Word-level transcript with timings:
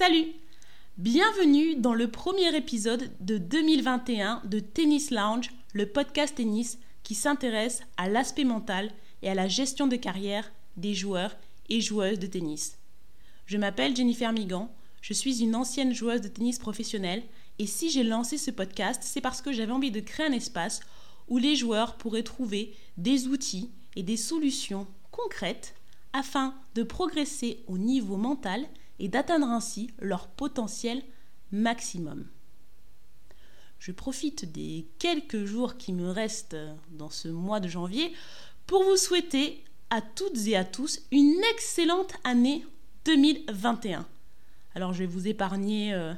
Salut 0.00 0.32
Bienvenue 0.96 1.76
dans 1.76 1.92
le 1.92 2.10
premier 2.10 2.56
épisode 2.56 3.10
de 3.20 3.36
2021 3.36 4.40
de 4.46 4.58
Tennis 4.58 5.10
Lounge, 5.10 5.50
le 5.74 5.84
podcast 5.84 6.36
tennis 6.36 6.78
qui 7.02 7.14
s'intéresse 7.14 7.82
à 7.98 8.08
l'aspect 8.08 8.44
mental 8.44 8.92
et 9.20 9.28
à 9.28 9.34
la 9.34 9.46
gestion 9.46 9.88
de 9.88 9.96
carrière 9.96 10.50
des 10.78 10.94
joueurs 10.94 11.36
et 11.68 11.82
joueuses 11.82 12.18
de 12.18 12.26
tennis. 12.26 12.78
Je 13.44 13.58
m'appelle 13.58 13.94
Jennifer 13.94 14.32
Migan, 14.32 14.74
je 15.02 15.12
suis 15.12 15.42
une 15.42 15.54
ancienne 15.54 15.92
joueuse 15.92 16.22
de 16.22 16.28
tennis 16.28 16.58
professionnelle 16.58 17.22
et 17.58 17.66
si 17.66 17.90
j'ai 17.90 18.02
lancé 18.02 18.38
ce 18.38 18.50
podcast, 18.50 19.02
c'est 19.04 19.20
parce 19.20 19.42
que 19.42 19.52
j'avais 19.52 19.70
envie 19.70 19.90
de 19.90 20.00
créer 20.00 20.24
un 20.24 20.32
espace 20.32 20.80
où 21.28 21.36
les 21.36 21.56
joueurs 21.56 21.98
pourraient 21.98 22.22
trouver 22.22 22.74
des 22.96 23.26
outils 23.26 23.70
et 23.96 24.02
des 24.02 24.16
solutions 24.16 24.86
concrètes 25.10 25.74
afin 26.14 26.54
de 26.74 26.84
progresser 26.84 27.62
au 27.66 27.76
niveau 27.76 28.16
mental 28.16 28.66
et 29.00 29.08
d'atteindre 29.08 29.48
ainsi 29.48 29.90
leur 29.98 30.28
potentiel 30.28 31.02
maximum. 31.50 32.26
Je 33.80 33.92
profite 33.92 34.52
des 34.52 34.86
quelques 34.98 35.46
jours 35.46 35.78
qui 35.78 35.92
me 35.92 36.10
restent 36.10 36.56
dans 36.90 37.08
ce 37.08 37.28
mois 37.28 37.60
de 37.60 37.68
janvier 37.68 38.12
pour 38.66 38.84
vous 38.84 38.96
souhaiter 38.96 39.64
à 39.88 40.02
toutes 40.02 40.46
et 40.46 40.54
à 40.54 40.64
tous 40.64 41.00
une 41.10 41.40
excellente 41.52 42.12
année 42.22 42.64
2021. 43.06 44.06
Alors 44.74 44.92
je 44.92 45.00
vais 45.00 45.06
vous 45.06 45.26
épargner 45.26 45.94
euh, 45.94 46.12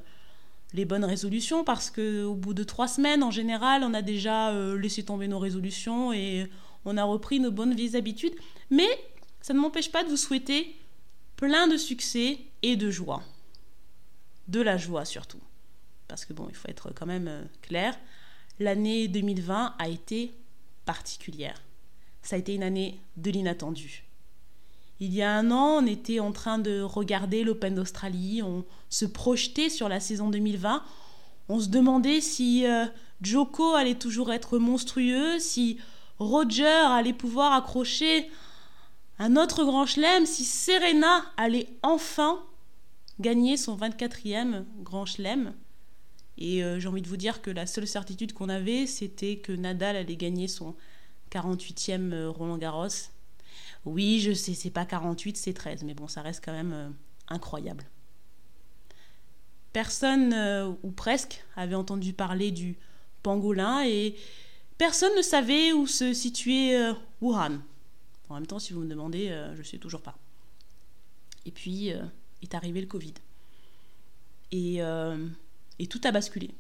les 0.75 0.85
bonnes 0.85 1.05
résolutions 1.05 1.63
parce 1.63 1.89
que 1.89 2.25
au 2.25 2.35
bout 2.35 2.53
de 2.53 2.65
trois 2.65 2.89
semaines, 2.89 3.23
en 3.23 3.31
général, 3.31 3.85
on 3.85 3.95
a 3.95 4.03
déjà 4.03 4.51
euh, 4.51 4.77
laissé 4.77 5.05
tomber 5.05 5.29
nos 5.29 5.39
résolutions 5.39 6.13
et 6.13 6.51
on 6.85 6.97
a 6.97 7.05
repris 7.05 7.39
nos 7.39 7.53
bonnes 7.53 7.75
vieilles 7.75 7.97
habitudes. 7.97 8.35
Mais 8.71 8.89
ça 9.41 9.55
ne 9.55 9.61
m'empêche 9.61 9.93
pas 9.93 10.03
de 10.03 10.09
vous 10.09 10.17
souhaiter 10.17 10.75
plein 11.43 11.67
de 11.67 11.77
succès 11.77 12.39
et 12.63 12.77
de 12.77 12.89
joie. 12.89 13.21
De 14.47 14.61
la 14.61 14.77
joie 14.77 15.05
surtout. 15.05 15.41
Parce 16.07 16.25
que 16.25 16.33
bon, 16.33 16.47
il 16.49 16.55
faut 16.55 16.69
être 16.69 16.93
quand 16.95 17.05
même 17.05 17.27
euh, 17.27 17.43
clair, 17.63 17.99
l'année 18.61 19.09
2020 19.09 19.75
a 19.77 19.89
été 19.89 20.37
particulière. 20.85 21.61
Ça 22.23 22.37
a 22.37 22.39
été 22.39 22.55
une 22.55 22.63
année 22.63 23.01
de 23.17 23.33
l'inattendu. 23.33 24.05
Il 25.01 25.13
y 25.13 25.21
a 25.21 25.37
un 25.37 25.51
an, 25.51 25.83
on 25.83 25.87
était 25.87 26.21
en 26.21 26.31
train 26.31 26.61
de 26.61 26.81
regarder 26.81 27.43
l'Open 27.43 27.75
d'Australie, 27.75 28.41
on 28.45 28.65
se 28.89 29.05
projetait 29.05 29.69
sur 29.69 29.89
la 29.89 29.99
saison 29.99 30.31
2020, 30.31 30.85
on 31.49 31.59
se 31.59 31.71
demandait 31.71 32.21
si 32.21 32.67
euh, 32.67 32.87
Joko 33.21 33.75
allait 33.75 33.97
toujours 33.97 34.33
être 34.33 34.59
monstrueux, 34.59 35.41
si 35.41 35.81
Roger 36.21 36.87
allait 36.87 37.13
pouvoir 37.13 37.53
accrocher 37.55 38.31
un 39.23 39.37
autre 39.37 39.65
grand 39.65 39.87
chelem, 39.87 40.27
si 40.27 40.45
Serena 40.45 41.25
allait 41.37 41.69
enfin 41.85 42.45
gagner 43.21 43.57
son 43.57 43.77
24e 43.77 44.65
grand 44.83 45.07
chelem. 45.07 45.55
Et 46.39 46.65
euh, 46.65 46.81
j'ai 46.81 46.89
envie 46.89 47.03
de 47.03 47.09
vous 47.09 47.17
dire 47.17 47.41
que 47.41 47.53
la 47.53 47.67
seule 47.67 47.87
certitude 47.87 48.33
qu'on 48.33 48.49
avait, 48.49 48.85
c'était 48.87 49.37
que 49.37 49.53
Nadal 49.53 49.95
allait 49.95 50.17
gagner 50.17 50.49
son 50.49 50.75
48e 51.31 52.13
euh, 52.13 52.31
Roland 52.31 52.59
Garros. 52.59 52.89
Oui, 53.85 54.19
je 54.19 54.33
sais, 54.33 54.55
c'est 54.55 54.71
pas 54.71 54.85
48, 54.85 55.37
c'est 55.37 55.53
13, 55.53 55.85
mais 55.85 55.95
bon, 55.95 56.09
ça 56.09 56.21
reste 56.23 56.45
quand 56.45 56.53
même 56.53 56.73
euh, 56.73 56.89
incroyable. 57.29 57.85
Personne, 59.73 60.35
ou 60.83 60.91
presque, 60.91 61.45
avait 61.57 61.77
entendu 61.77 62.13
parler 62.13 62.51
du 62.51 62.77
pangolin 63.23 63.85
et 63.87 64.17
personne 64.77 65.17
ne 65.17 65.23
savait 65.23 65.73
où 65.73 65.87
se 65.87 66.13
situait 66.13 66.93
Wuhan. 67.23 67.61
En 68.33 68.37
même 68.37 68.47
temps, 68.47 68.59
si 68.59 68.73
vous 68.73 68.81
me 68.81 68.89
demandez, 68.89 69.29
je 69.55 69.59
ne 69.59 69.63
sais 69.65 69.79
toujours 69.79 70.03
pas. 70.03 70.17
Et 71.45 71.51
puis 71.51 71.89
est 72.43 72.55
arrivé 72.55 72.81
le 72.81 72.87
Covid. 72.87 73.15
Et 74.51 74.81
et 75.79 75.87
tout 75.87 76.01
a 76.05 76.13
basculé. 76.13 76.51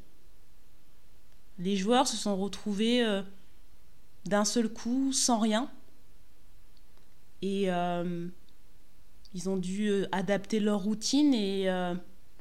Les 1.59 1.77
joueurs 1.77 2.09
se 2.09 2.17
sont 2.17 2.37
retrouvés 2.37 3.05
euh, 3.05 3.23
d'un 4.24 4.45
seul 4.45 4.69
coup 4.69 5.13
sans 5.13 5.39
rien. 5.39 5.70
Et 7.41 7.70
euh, 7.70 8.27
ils 9.35 9.48
ont 9.48 9.57
dû 9.57 9.89
euh, 9.89 10.07
adapter 10.13 10.61
leur 10.61 10.80
routine 10.80 11.35
et 11.35 11.68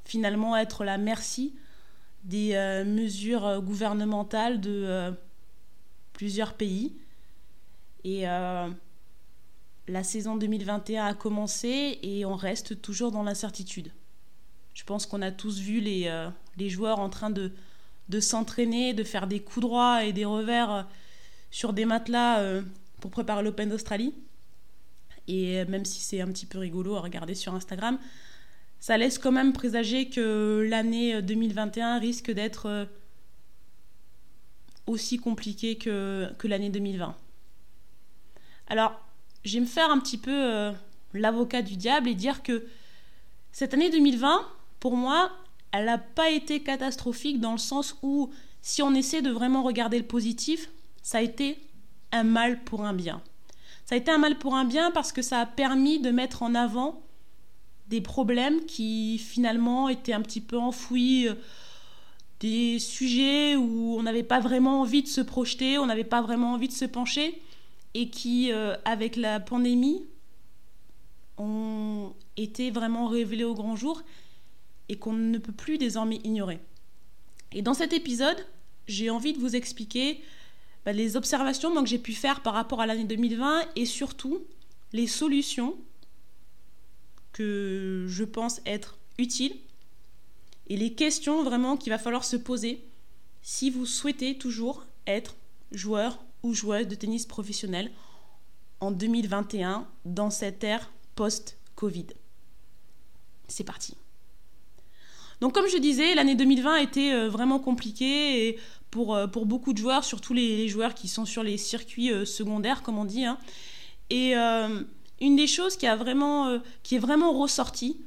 finalement 0.06 0.58
être 0.58 0.84
la 0.84 0.98
merci 0.98 1.56
des 2.24 2.54
mesures 2.86 3.62
gouvernementales 3.62 4.60
de 4.60 5.14
plusieurs 6.14 6.54
pays. 6.54 6.96
Et 8.04 8.26
la 9.92 10.04
saison 10.04 10.38
2021 10.38 11.06
a 11.06 11.14
commencé 11.14 12.00
et 12.02 12.26
on 12.26 12.36
reste 12.36 12.82
toujours 12.82 13.12
dans 13.12 13.24
l'incertitude. 13.24 13.92
Je 14.74 14.86
pense 14.86 15.06
qu'on 15.06 15.22
a 15.22 15.32
tous 15.32 15.60
vu 15.60 15.82
les, 15.82 16.08
euh, 16.08 16.30
joueurs 16.70 17.00
en 17.00 17.10
train 17.10 17.30
de, 17.30 17.52
de 18.08 18.20
s'entraîner, 18.22 18.94
de 18.94 19.04
faire 19.04 19.28
des 19.28 19.42
coups 19.42 19.66
droits 19.66 20.06
et 20.06 20.14
des 20.14 20.24
revers 20.24 20.72
euh, 20.72 20.84
sur 21.50 21.74
des 21.74 21.84
matelas 21.84 22.40
euh, 22.40 22.62
pour 23.02 23.12
préparer 23.12 23.44
l'Open 23.44 23.70
d'Australie. 23.70 24.16
Et 25.28 25.66
même 25.66 25.84
si 25.84 26.00
c'est 26.00 26.22
un 26.22 26.28
petit 26.28 26.46
peu 26.46 26.58
rigolo 26.58 26.96
à 26.96 27.02
regarder 27.02 27.36
sur 27.36 27.54
Instagram, 27.54 28.00
ça 28.80 28.98
laisse 28.98 29.20
quand 29.20 29.32
même 29.32 29.54
présager 29.54 30.10
que 30.10 30.66
l'année 30.68 31.22
2021 31.22 32.00
risque 32.00 32.32
d'être 32.32 32.88
aussi 34.88 35.18
compliquée 35.20 35.78
que, 35.78 36.34
que 36.40 36.48
l'année 36.48 36.70
2020. 36.70 37.16
Alors, 38.68 39.00
je 39.44 39.56
vais 39.56 39.62
me 39.62 39.66
faire 39.66 39.90
un 39.90 40.00
petit 40.00 40.18
peu 40.18 40.72
l'avocat 41.14 41.62
du 41.62 41.76
diable 41.76 42.10
et 42.10 42.16
dire 42.16 42.44
que 42.44 42.66
cette 43.52 43.74
année 43.74 43.90
2020, 43.90 44.46
pour 44.80 44.96
moi, 44.96 45.32
elle 45.72 45.86
n'a 45.86 45.98
pas 45.98 46.30
été 46.30 46.62
catastrophique 46.62 47.40
dans 47.40 47.54
le 47.54 47.58
sens 47.58 47.98
où, 48.02 48.30
si 48.62 48.82
on 48.82 48.94
essaie 48.94 49.22
de 49.22 49.32
vraiment 49.32 49.64
regarder 49.64 49.98
le 49.98 50.06
positif, 50.06 50.70
ça 51.02 51.20
a 51.20 51.22
été 51.22 51.58
un 52.12 52.24
mal 52.24 52.64
pour 52.64 52.86
un 52.86 52.94
bien. 52.94 53.22
Ça 53.86 53.96
a 53.96 53.98
été 53.98 54.12
un 54.12 54.18
mal 54.18 54.38
pour 54.38 54.56
un 54.56 54.66
bien 54.66 54.92
parce 54.92 55.12
que 55.12 55.22
ça 55.22 55.40
a 55.40 55.46
permis 55.46 56.00
de 56.00 56.12
mettre 56.12 56.44
en 56.44 56.56
avant 56.56 57.02
des 57.88 58.02
problèmes 58.02 58.66
qui 58.66 59.18
finalement 59.18 59.90
étaient 59.90 60.14
un 60.14 60.22
petit 60.22 60.40
peu 60.40 60.58
enfouis, 60.58 61.28
euh, 61.28 61.36
des 62.40 62.80
sujets 62.80 63.56
où 63.56 63.98
on 64.00 64.04
n'avait 64.04 64.24
pas 64.24 64.40
vraiment 64.40 64.82
envie 64.82 65.04
de 65.04 65.08
se 65.08 65.22
projeter, 65.22 65.78
on 65.78 65.86
n'avait 65.86 66.06
pas 66.06 66.22
vraiment 66.22 66.54
envie 66.54 66.70
de 66.70 66.74
se 66.74 66.86
pencher, 66.86 67.42
et 67.94 68.10
qui, 68.10 68.52
euh, 68.52 68.76
avec 68.86 69.16
la 69.16 69.40
pandémie, 69.40 70.06
ont 71.38 72.14
été 72.38 72.72
vraiment 72.72 73.08
révélés 73.08 73.44
au 73.44 73.56
grand 73.56 73.76
jour 73.76 74.04
et 74.90 74.98
qu'on 74.98 75.14
ne 75.14 75.38
peut 75.38 75.52
plus 75.52 75.78
désormais 75.78 76.20
ignorer. 76.24 76.60
Et 77.52 77.62
dans 77.62 77.74
cet 77.74 77.94
épisode, 77.94 78.46
j'ai 78.88 79.10
envie 79.10 79.34
de 79.34 79.40
vous 79.40 79.56
expliquer 79.56 80.22
bah, 80.86 80.94
les 80.94 81.16
observations 81.16 81.74
que 81.82 81.90
j'ai 81.90 82.00
pu 82.00 82.14
faire 82.14 82.42
par 82.42 82.54
rapport 82.54 82.82
à 82.82 82.86
l'année 82.86 83.06
2020 83.06 83.64
et 83.76 83.86
surtout 83.86 84.44
les 84.94 85.08
solutions 85.08 85.78
que 87.34 88.06
je 88.08 88.24
pense 88.24 88.62
être 88.66 88.98
utiles 89.18 89.56
et 90.68 90.78
les 90.78 90.94
questions 90.94 91.44
vraiment 91.44 91.78
qu'il 91.78 91.92
va 91.92 91.98
falloir 91.98 92.26
se 92.26 92.36
poser 92.36 92.84
si 93.42 93.70
vous 93.70 93.86
souhaitez 93.86 94.38
toujours 94.38 94.86
être 95.08 95.36
joueur 95.72 96.20
ou 96.44 96.54
joueuse 96.54 96.88
de 96.88 96.96
tennis 96.96 97.26
professionnel 97.26 97.92
en 98.80 98.92
2021 98.92 99.88
dans 100.06 100.30
cette 100.30 100.64
ère 100.64 100.92
post-Covid. 101.16 102.08
C'est 103.48 103.64
parti. 103.64 103.96
Donc 105.42 105.54
comme 105.54 105.68
je 105.68 105.78
disais, 105.78 106.14
l'année 106.14 106.36
2020 106.36 106.74
a 106.74 106.82
été 106.82 107.14
euh, 107.14 107.28
vraiment 107.28 107.60
compliquée 107.60 108.60
pour, 108.92 109.16
euh, 109.16 109.26
pour 109.26 109.48
beaucoup 109.48 109.74
de 109.74 109.80
joueurs, 109.80 110.04
surtout 110.04 110.34
les, 110.34 110.68
joueurs 110.68 110.94
qui 110.94 111.08
sont 111.08 111.26
sur 111.26 111.42
les 111.42 111.58
circuits 111.58 112.12
euh, 112.12 112.26
secondaires, 112.26 112.84
comme 112.84 113.00
on 113.00 113.06
dit. 113.06 113.26
Hein. 113.26 113.40
Et 114.12 114.34
une 114.34 115.36
des 115.38 115.48
choses 115.48 115.78
qui, 115.78 115.88
a 115.88 115.96
vraiment, 115.96 116.60
qui 116.84 116.96
est 116.96 117.00
vraiment 117.00 117.32
ressortie 117.32 117.98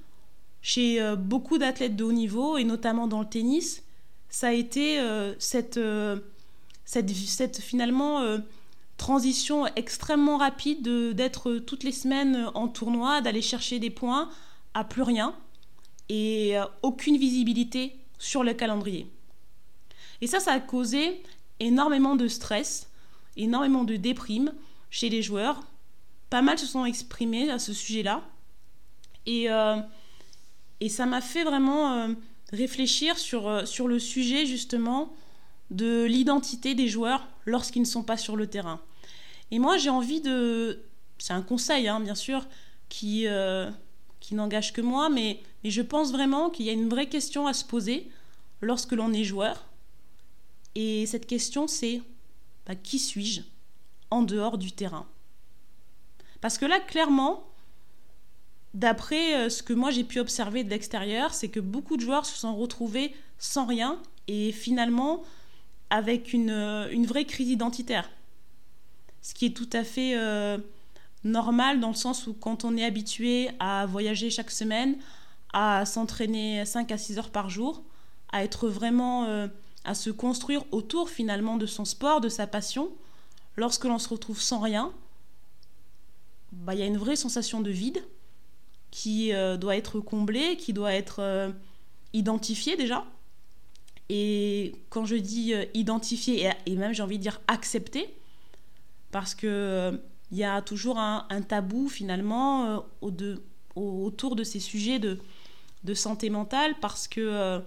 chez 0.60 1.00
beaucoup 1.16 1.56
d'athlètes 1.56 1.96
de 1.96 2.04
haut 2.04 2.12
niveau, 2.12 2.58
et 2.58 2.64
notamment 2.64 3.06
dans 3.06 3.20
le 3.20 3.26
tennis, 3.26 3.82
ça 4.28 4.48
a 4.48 4.52
été 4.52 5.00
cette, 5.38 5.80
cette, 6.84 7.60
finalement 7.60 8.22
transition 8.96 9.66
extrêmement 9.76 10.36
rapide 10.36 10.82
d'être 11.14 11.56
toutes 11.56 11.82
les 11.82 11.92
semaines 11.92 12.50
en 12.54 12.68
tournoi, 12.68 13.20
d'aller 13.20 13.42
chercher 13.42 13.78
des 13.78 13.90
points 13.90 14.30
à 14.74 14.84
plus 14.84 15.02
rien 15.02 15.34
et 16.08 16.58
euh, 16.58 16.64
aucune 16.82 17.16
visibilité 17.16 17.96
sur 18.18 18.44
le 18.44 18.54
calendrier. 18.54 19.10
Et 20.20 20.26
ça, 20.26 20.40
ça 20.40 20.52
a 20.52 20.60
causé 20.60 21.22
énormément 21.60 22.16
de 22.16 22.28
stress, 22.28 22.90
énormément 23.36 23.84
de 23.84 23.96
déprime 23.96 24.52
chez 24.90 25.08
les 25.08 25.22
joueurs. 25.22 25.62
Pas 26.30 26.42
mal 26.42 26.58
se 26.58 26.66
sont 26.66 26.84
exprimés 26.84 27.50
à 27.50 27.58
ce 27.58 27.72
sujet-là. 27.72 28.22
Et, 29.26 29.50
euh, 29.50 29.76
et 30.80 30.88
ça 30.88 31.06
m'a 31.06 31.20
fait 31.20 31.44
vraiment 31.44 31.92
euh, 31.92 32.08
réfléchir 32.52 33.18
sur, 33.18 33.66
sur 33.66 33.88
le 33.88 33.98
sujet 33.98 34.46
justement 34.46 35.14
de 35.70 36.04
l'identité 36.04 36.74
des 36.74 36.88
joueurs 36.88 37.26
lorsqu'ils 37.46 37.82
ne 37.82 37.86
sont 37.86 38.02
pas 38.02 38.16
sur 38.16 38.36
le 38.36 38.46
terrain. 38.46 38.80
Et 39.50 39.58
moi, 39.58 39.76
j'ai 39.76 39.90
envie 39.90 40.20
de... 40.20 40.80
C'est 41.18 41.32
un 41.32 41.42
conseil, 41.42 41.88
hein, 41.88 42.00
bien 42.00 42.14
sûr, 42.14 42.46
qui, 42.88 43.26
qui 44.20 44.34
n'engage 44.34 44.72
que 44.72 44.80
moi, 44.80 45.10
mais, 45.10 45.42
je 45.64 45.82
pense 45.82 46.12
vraiment 46.12 46.48
qu'il 46.48 46.64
y 46.66 46.70
a 46.70 46.72
une 46.72 46.88
vraie 46.88 47.08
question 47.08 47.46
à 47.46 47.52
se 47.52 47.64
poser 47.64 48.10
lorsque 48.62 48.92
l'on 48.92 49.12
est 49.12 49.24
joueur. 49.24 49.66
Et 50.74 51.06
cette 51.06 51.26
question, 51.26 51.66
c'est 51.68 52.02
bah, 52.66 52.74
qui 52.74 52.98
suis-je 52.98 53.42
en 54.10 54.22
dehors 54.22 54.58
du 54.58 54.72
terrain? 54.72 55.06
Parce 56.40 56.58
que 56.58 56.64
là, 56.64 56.80
clairement, 56.80 57.44
d'après 58.72 59.34
euh, 59.34 59.48
ce 59.48 59.62
que 59.62 59.72
moi 59.72 59.90
j'ai 59.90 60.04
pu 60.04 60.20
observer 60.20 60.64
de 60.64 60.70
l'extérieur, 60.70 61.32
c'est 61.32 61.48
que 61.48 61.60
beaucoup 61.60 61.96
de 61.96 62.02
joueurs 62.02 62.26
se 62.26 62.36
sont 62.36 62.56
retrouvés 62.56 63.14
sans 63.38 63.66
rien 63.66 64.00
et 64.26 64.52
finalement 64.52 65.22
avec 65.90 66.32
une, 66.32 66.50
euh, 66.50 66.88
une 66.90 67.06
vraie 67.06 67.24
crise 67.24 67.50
identitaire. 67.50 68.10
Ce 69.22 69.34
qui 69.34 69.46
est 69.46 69.56
tout 69.56 69.68
à 69.72 69.84
fait 69.84 70.16
euh, 70.16 70.58
normal 71.22 71.80
dans 71.80 71.88
le 71.88 71.94
sens 71.94 72.26
où 72.26 72.34
quand 72.34 72.64
on 72.64 72.76
est 72.76 72.84
habitué 72.84 73.50
à 73.58 73.86
voyager 73.86 74.30
chaque 74.30 74.50
semaine, 74.50 74.96
à 75.52 75.86
s'entraîner 75.86 76.64
5 76.64 76.90
à 76.92 76.98
6 76.98 77.18
heures 77.18 77.30
par 77.30 77.48
jour, 77.48 77.82
à 78.32 78.44
être 78.44 78.68
vraiment, 78.68 79.24
euh, 79.24 79.46
à 79.84 79.94
se 79.94 80.10
construire 80.10 80.64
autour 80.72 81.08
finalement 81.08 81.56
de 81.56 81.66
son 81.66 81.84
sport, 81.84 82.20
de 82.20 82.28
sa 82.28 82.46
passion, 82.46 82.90
lorsque 83.56 83.84
l'on 83.84 83.98
se 83.98 84.08
retrouve 84.08 84.40
sans 84.40 84.60
rien, 84.60 84.92
bah, 86.52 86.74
il 86.74 86.80
y 86.80 86.82
a 86.82 86.86
une 86.86 86.98
vraie 86.98 87.16
sensation 87.16 87.60
de 87.60 87.70
vide 87.70 88.04
qui 88.90 89.32
doit 89.58 89.76
être 89.76 89.98
comblée, 89.98 90.56
qui 90.56 90.72
doit 90.72 90.92
être 90.92 91.52
identifiée 92.12 92.76
déjà. 92.76 93.04
Et 94.10 94.74
quand 94.90 95.04
je 95.04 95.16
dis 95.16 95.54
identifiée, 95.72 96.50
et, 96.66 96.76
même 96.76 96.92
j'ai 96.92 97.02
envie 97.02 97.18
de 97.18 97.22
dire 97.22 97.40
acceptée, 97.48 98.14
parce 99.10 99.34
que 99.34 100.00
il 100.34 100.38
y 100.38 100.44
a 100.44 100.62
toujours 100.62 100.98
un, 100.98 101.42
tabou 101.46 101.88
finalement 101.88 102.82
euh, 103.02 103.36
autour 103.76 104.34
de 104.34 104.42
ces 104.42 104.58
sujets 104.58 104.98
de, 104.98 105.18
santé 105.94 106.28
mentale 106.28 106.74
parce 106.80 107.06
que 107.06 107.20
euh, 107.20 107.60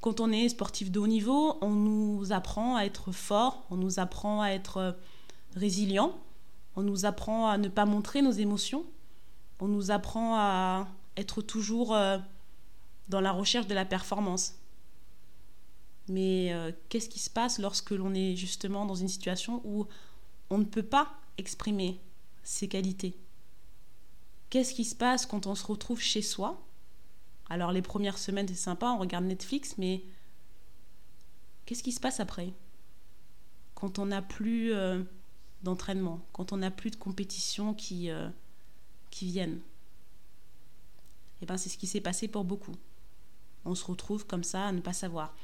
quand 0.00 0.18
on 0.18 0.32
est 0.32 0.48
sportif 0.48 0.90
de 0.90 0.98
haut 0.98 1.06
niveau, 1.06 1.56
on 1.60 1.70
nous 1.70 2.32
apprend 2.32 2.74
à 2.74 2.84
être 2.84 3.12
fort, 3.12 3.64
on 3.70 3.76
nous 3.76 4.00
apprend 4.00 4.42
à 4.42 4.48
être 4.48 4.76
euh, 4.78 4.92
résilient, 5.54 6.18
on 6.74 6.82
nous 6.82 7.04
apprend 7.04 7.48
à 7.48 7.58
ne 7.58 7.68
pas 7.68 7.84
montrer 7.84 8.22
nos 8.22 8.32
émotions, 8.32 8.84
on 9.60 9.68
nous 9.68 9.92
apprend 9.92 10.34
à 10.36 10.88
être 11.16 11.42
toujours 11.42 11.94
dans 13.08 13.20
la 13.20 13.30
recherche 13.30 13.66
de 13.66 13.74
la 13.74 13.84
performance. 13.84 14.54
Mais 16.10 16.52
qu'est-ce 16.88 17.08
qui 17.08 17.20
se 17.20 17.30
passe 17.30 17.60
lorsque 17.60 17.92
l'on 17.92 18.14
est 18.14 18.34
justement 18.34 18.84
dans 18.84 18.96
une 18.96 19.08
situation 19.08 19.62
où 19.64 19.86
on 20.50 20.58
ne 20.58 20.64
peut 20.64 20.82
pas 20.82 21.08
exprimer 21.38 22.00
ses 22.42 22.66
qualités? 22.66 23.16
Qu'est-ce 24.50 24.74
qui 24.74 24.84
se 24.84 24.96
passe 24.96 25.24
quand 25.24 25.46
on 25.46 25.54
se 25.54 25.64
retrouve 25.64 26.00
chez 26.00 26.20
soi? 26.20 26.60
Alors 27.48 27.70
les 27.70 27.80
premières 27.82 28.18
semaines 28.18 28.48
c'est 28.48 28.54
sympa, 28.54 28.88
on 28.88 28.98
regarde 28.98 29.24
Netflix, 29.24 29.78
mais 29.78 30.02
qu'est-ce 31.64 31.84
qui 31.84 31.92
se 31.92 32.00
passe 32.00 32.18
après? 32.18 32.52
Quand 33.76 34.00
on 34.00 34.06
n'a 34.06 34.20
plus 34.20 34.72
euh, 34.72 35.04
d'entraînement, 35.62 36.20
quand 36.32 36.52
on 36.52 36.56
n'a 36.56 36.72
plus 36.72 36.90
de 36.90 36.96
compétition 36.96 37.72
qui, 37.72 38.10
euh, 38.10 38.28
qui 39.10 39.26
viennent. 39.26 39.60
Eh 41.40 41.46
ben 41.46 41.56
c'est 41.56 41.68
ce 41.68 41.78
qui 41.78 41.86
s'est 41.86 42.00
passé 42.00 42.26
pour 42.26 42.42
beaucoup. 42.42 42.74
On 43.64 43.76
se 43.76 43.84
retrouve 43.84 44.26
comme 44.26 44.44
ça 44.44 44.66
à 44.66 44.72
ne 44.72 44.80
pas 44.80 44.92
savoir 44.92 45.34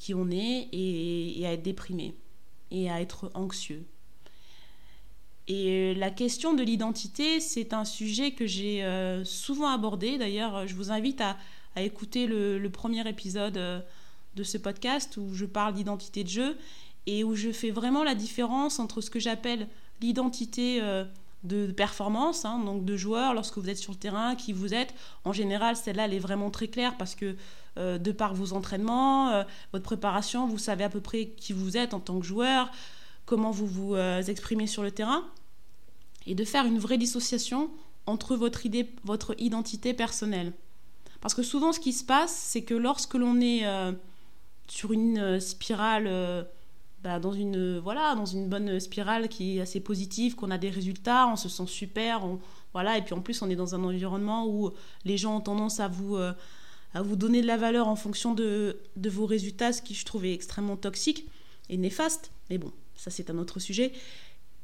qui 0.00 0.14
on 0.14 0.30
est 0.30 0.68
et 0.72 1.46
à 1.46 1.52
être 1.52 1.62
déprimé 1.62 2.14
et 2.70 2.90
à 2.90 3.00
être 3.00 3.30
anxieux 3.34 3.84
et 5.50 5.68
euh, 5.68 5.94
la 5.94 6.10
question 6.10 6.54
de 6.54 6.62
l'identité, 6.62 7.40
c'est 7.40 7.72
un 7.72 7.84
sujet 7.84 8.30
que 8.30 8.46
j'ai 8.46 8.84
euh, 8.84 9.24
souvent 9.24 9.68
abordé. 9.68 10.16
D'ailleurs, 10.16 10.68
je 10.68 10.76
vous 10.76 10.92
invite 10.92 11.20
à, 11.20 11.36
écouter 11.76 12.28
le, 12.28 12.68
premier 12.68 13.08
épisode 13.08 13.56
euh, 13.56 13.80
de 14.36 14.44
ce 14.44 14.58
podcast 14.58 15.16
où 15.16 15.34
je 15.34 15.46
parle 15.46 15.74
d'identité 15.74 16.22
de 16.22 16.28
jeu 16.28 16.56
et 17.06 17.24
où 17.24 17.34
je 17.34 17.50
fais 17.50 17.70
vraiment 17.70 18.04
la 18.04 18.14
différence 18.14 18.78
entre 18.78 19.00
ce 19.00 19.10
que 19.10 19.18
j'appelle 19.18 19.66
l'identité 20.00 20.80
de 21.42 21.66
performance, 21.72 22.44
hein, 22.44 22.62
donc 22.64 22.84
de 22.84 22.96
joueur 22.96 23.34
lorsque 23.34 23.58
vous 23.58 23.68
êtes 23.68 23.78
sur 23.78 23.92
le 23.92 23.98
terrain, 23.98 24.36
qui 24.36 24.52
vous 24.52 24.72
êtes. 24.72 24.94
En 25.24 25.32
général, 25.32 25.74
celle-là, 25.74 26.04
elle 26.04 26.14
est 26.14 26.20
vraiment 26.20 26.50
très 26.50 26.68
claire 26.68 26.96
parce 26.96 27.14
que 27.16 27.34
de 27.76 28.12
par 28.12 28.34
vos 28.34 28.52
entraînements, 28.52 29.44
votre 29.72 29.84
préparation, 29.84 30.46
vous 30.46 30.58
savez 30.58 30.84
à 30.84 30.88
peu 30.88 31.00
près 31.00 31.28
qui 31.28 31.52
vous 31.52 31.76
êtes 31.76 31.94
en 31.94 32.00
tant 32.00 32.18
que 32.18 32.26
joueur, 32.26 32.70
comment 33.26 33.50
vous 33.50 33.66
vous 33.66 33.96
exprimez 33.96 34.66
sur 34.66 34.82
le 34.82 34.90
terrain 34.90 35.24
et 36.26 36.34
de 36.34 36.44
faire 36.44 36.66
une 36.66 36.78
vraie 36.78 36.98
dissociation 36.98 37.70
entre 38.06 38.36
votre, 38.36 38.66
idée, 38.66 38.92
votre 39.04 39.34
identité 39.38 39.94
personnelle. 39.94 40.52
Parce 41.20 41.34
que 41.34 41.42
souvent, 41.42 41.72
ce 41.72 41.80
qui 41.80 41.92
se 41.92 42.04
passe, 42.04 42.34
c'est 42.34 42.62
que 42.62 42.74
lorsque 42.74 43.14
l'on 43.14 43.40
est 43.40 43.66
euh, 43.66 43.92
sur 44.68 44.92
une 44.92 45.18
euh, 45.18 45.40
spirale, 45.40 46.06
euh, 46.06 46.42
bah, 47.02 47.18
dans, 47.18 47.32
une, 47.32 47.78
voilà, 47.78 48.14
dans 48.14 48.26
une 48.26 48.48
bonne 48.48 48.80
spirale 48.80 49.28
qui 49.28 49.58
est 49.58 49.60
assez 49.60 49.80
positive, 49.80 50.34
qu'on 50.34 50.50
a 50.50 50.58
des 50.58 50.70
résultats, 50.70 51.28
on 51.28 51.36
se 51.36 51.48
sent 51.48 51.66
super, 51.66 52.22
voilà, 52.72 52.96
et 52.98 53.02
puis 53.02 53.14
en 53.14 53.20
plus, 53.20 53.42
on 53.42 53.50
est 53.50 53.56
dans 53.56 53.74
un 53.74 53.84
environnement 53.84 54.46
où 54.46 54.70
les 55.04 55.16
gens 55.16 55.36
ont 55.36 55.40
tendance 55.40 55.80
à 55.80 55.88
vous, 55.88 56.16
à 56.94 57.02
vous 57.02 57.16
donner 57.16 57.42
de 57.42 57.46
la 57.46 57.56
valeur 57.56 57.88
en 57.88 57.96
fonction 57.96 58.34
de, 58.34 58.76
vos 58.96 59.26
résultats, 59.26 59.72
ce 59.72 59.82
qui 59.82 59.94
je 59.94 60.04
trouve 60.04 60.24
extrêmement 60.24 60.76
toxique 60.76 61.26
et 61.68 61.76
néfaste. 61.76 62.32
Mais 62.48 62.58
bon, 62.58 62.72
ça 62.96 63.10
c'est 63.10 63.30
un 63.30 63.38
autre 63.38 63.60
sujet. 63.60 63.92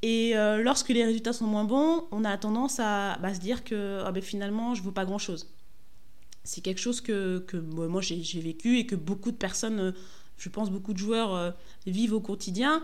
Et 0.02 0.36
euh, 0.36 0.62
lorsque 0.62 0.88
les 0.88 1.04
résultats 1.04 1.32
sont 1.32 1.46
moins 1.46 1.64
bons, 1.64 2.04
on 2.10 2.24
a 2.24 2.36
tendance 2.36 2.80
à 2.80 3.18
bah, 3.18 3.32
se 3.32 3.40
dire 3.40 3.64
que 3.64 4.02
ah, 4.04 4.12
ben, 4.12 4.22
finalement, 4.22 4.74
je 4.74 4.80
ne 4.80 4.84
vaux 4.84 4.92
pas 4.92 5.04
grand-chose. 5.04 5.48
C'est 6.44 6.60
quelque 6.60 6.80
chose 6.80 7.00
que, 7.00 7.38
que 7.40 7.56
moi 7.56 8.00
j'ai 8.00 8.40
vécu 8.40 8.78
et 8.78 8.86
que 8.86 8.94
beaucoup 8.94 9.30
de 9.30 9.36
personnes, 9.36 9.80
euh, 9.80 9.92
je 10.36 10.48
pense 10.48 10.70
beaucoup 10.70 10.92
de 10.92 10.98
joueurs 10.98 11.34
euh, 11.34 11.50
vivent 11.86 12.12
au 12.14 12.20
quotidien. 12.20 12.82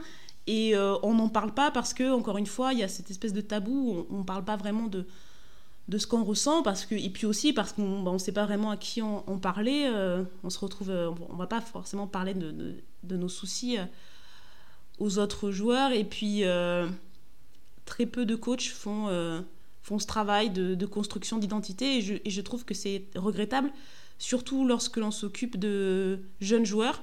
Et 0.48 0.74
on 1.04 1.14
n'en 1.14 1.28
parle 1.28 1.54
pas 1.54 1.70
parce 1.70 1.94
que, 1.94 2.10
encore 2.10 2.36
une 2.36 2.46
fois, 2.46 2.72
il 2.72 2.80
y 2.80 2.82
a 2.82 2.88
cette 2.88 3.12
espèce 3.12 3.32
de 3.32 3.40
tabou, 3.40 4.08
on 4.10 4.18
ne 4.18 4.24
parle 4.24 4.44
pas 4.44 4.56
vraiment 4.56 4.88
de, 4.88 5.06
de 5.88 5.98
ce 5.98 6.06
qu'on 6.06 6.24
ressent, 6.24 6.62
parce 6.62 6.86
que, 6.86 6.94
et 6.94 7.10
puis 7.10 7.26
aussi 7.26 7.52
parce 7.52 7.72
qu'on 7.72 8.00
ne 8.00 8.04
bah, 8.04 8.18
sait 8.18 8.32
pas 8.32 8.46
vraiment 8.46 8.70
à 8.70 8.76
qui 8.76 9.02
on, 9.02 9.28
on 9.30 9.38
parlait, 9.38 9.90
on 10.44 10.50
se 10.50 10.58
retrouve, 10.58 10.90
on 10.90 11.32
ne 11.32 11.38
va 11.38 11.46
pas 11.46 11.60
forcément 11.60 12.06
parler 12.06 12.34
de, 12.34 13.16
nos 13.16 13.28
soucis 13.28 13.78
aux 14.98 15.18
autres 15.18 15.50
joueurs. 15.50 15.92
Et 15.92 16.04
puis, 16.04 16.44
euh, 16.44 16.88
très 17.84 18.06
peu 18.06 18.24
de 18.24 18.36
coachs 18.36 18.68
font, 18.68 19.08
euh, 19.08 19.40
ce 19.84 20.06
travail 20.06 20.50
de, 20.50 20.86
construction 20.86 21.38
d'identité. 21.38 21.98
Et 21.98 22.30
je, 22.30 22.40
trouve 22.40 22.64
que 22.64 22.74
c'est 22.74 23.04
regrettable, 23.14 23.70
surtout 24.18 24.66
lorsque 24.66 24.96
l'on 24.96 25.10
s'occupe 25.10 25.58
de 25.58 26.20
jeunes 26.40 26.66
joueurs, 26.66 27.02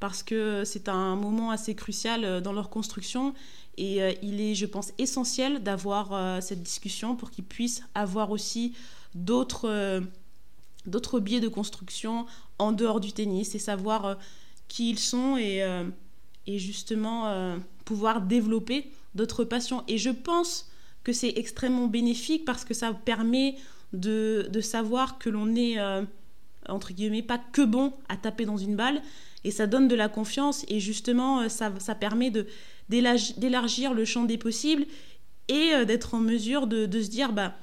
parce 0.00 0.22
que 0.22 0.64
c'est 0.64 0.88
un 0.88 1.14
moment 1.14 1.50
assez 1.50 1.74
crucial 1.74 2.24
euh, 2.24 2.40
dans 2.40 2.52
leur 2.52 2.70
construction. 2.70 3.34
Et 3.76 4.00
il 4.20 4.42
est, 4.42 4.54
je 4.54 4.66
pense, 4.66 4.92
essentiel 4.98 5.62
d'avoir 5.62 6.42
cette 6.42 6.62
discussion 6.62 7.16
pour 7.16 7.30
qu'ils 7.30 7.44
puissent 7.44 7.82
avoir 7.94 8.30
aussi 8.30 8.74
d'autres 9.14 10.02
d'autres 10.84 11.18
biais 11.18 11.40
de 11.40 11.48
construction 11.48 12.26
en 12.58 12.72
dehors 12.72 13.00
du 13.00 13.12
tennis 13.12 13.54
et 13.54 13.58
savoir 13.58 14.18
qui 14.68 14.90
ils 14.90 14.98
sont 14.98 15.38
et 15.38 15.64
et 16.46 16.58
justement 16.58 17.28
euh, 17.28 17.56
pouvoir 17.84 18.22
développer 18.22 18.90
d'autres 19.14 19.44
passions. 19.44 19.84
Et 19.88 19.98
je 19.98 20.10
pense 20.10 20.70
que 21.04 21.12
c'est 21.12 21.32
extrêmement 21.36 21.86
bénéfique 21.86 22.44
parce 22.44 22.64
que 22.64 22.74
ça 22.74 22.92
permet 22.92 23.56
de, 23.92 24.48
de 24.50 24.60
savoir 24.60 25.18
que 25.18 25.30
l'on 25.30 25.54
est, 25.54 25.78
euh, 25.78 26.02
entre 26.68 26.92
guillemets, 26.92 27.22
pas 27.22 27.38
que 27.38 27.62
bon 27.62 27.92
à 28.08 28.16
taper 28.16 28.44
dans 28.44 28.56
une 28.56 28.76
balle. 28.76 29.02
Et 29.44 29.50
ça 29.50 29.66
donne 29.66 29.88
de 29.88 29.94
la 29.94 30.08
confiance 30.08 30.64
et 30.68 30.80
justement, 30.80 31.40
euh, 31.40 31.48
ça, 31.48 31.72
ça 31.78 31.94
permet 31.94 32.32
d'élargir 32.88 33.94
le 33.94 34.04
champ 34.04 34.24
des 34.24 34.38
possibles 34.38 34.86
et 35.48 35.84
d'être 35.84 36.14
en 36.14 36.20
mesure 36.20 36.68
de, 36.68 36.86
se 37.02 37.08
dire, 37.08 37.32
bah 37.32 37.56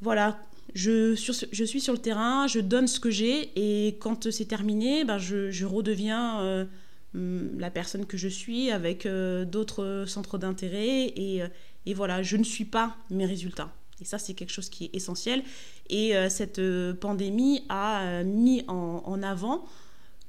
voilà, 0.00 0.38
je, 0.74 1.14
je, 1.52 1.64
suis 1.64 1.80
sur 1.80 1.92
le 1.92 1.98
terrain, 1.98 2.46
je 2.46 2.60
donne 2.60 2.86
ce 2.86 2.98
que 2.98 3.10
j'ai 3.10 3.50
et 3.56 3.96
quand 3.98 4.30
c'est 4.30 4.46
terminé, 4.46 5.04
bah, 5.04 5.18
je, 5.18 5.64
redeviens... 5.64 6.66
Hum, 7.14 7.58
la 7.58 7.70
personne 7.70 8.04
que 8.04 8.18
je 8.18 8.28
suis 8.28 8.70
avec 8.70 9.06
euh, 9.06 9.44
d'autres 9.46 10.04
centres 10.06 10.36
d'intérêt 10.36 11.12
et, 11.16 11.42
euh, 11.42 11.48
et, 11.86 11.94
voilà, 11.94 12.22
je 12.22 12.36
ne 12.36 12.44
suis 12.44 12.66
pas 12.66 12.96
mes 13.10 13.24
résultats. 13.24 13.72
Et 14.00 14.04
ça, 14.04 14.18
c'est 14.18 14.34
quelque 14.34 14.52
chose 14.52 14.68
qui 14.68 14.84
est 14.84 14.94
essentiel. 14.94 15.42
Et 15.88 16.14
euh, 16.14 16.28
cette 16.28 16.60
pandémie 17.00 17.64
a 17.70 18.22
mis 18.24 18.62
en, 18.68 19.22
avant 19.22 19.64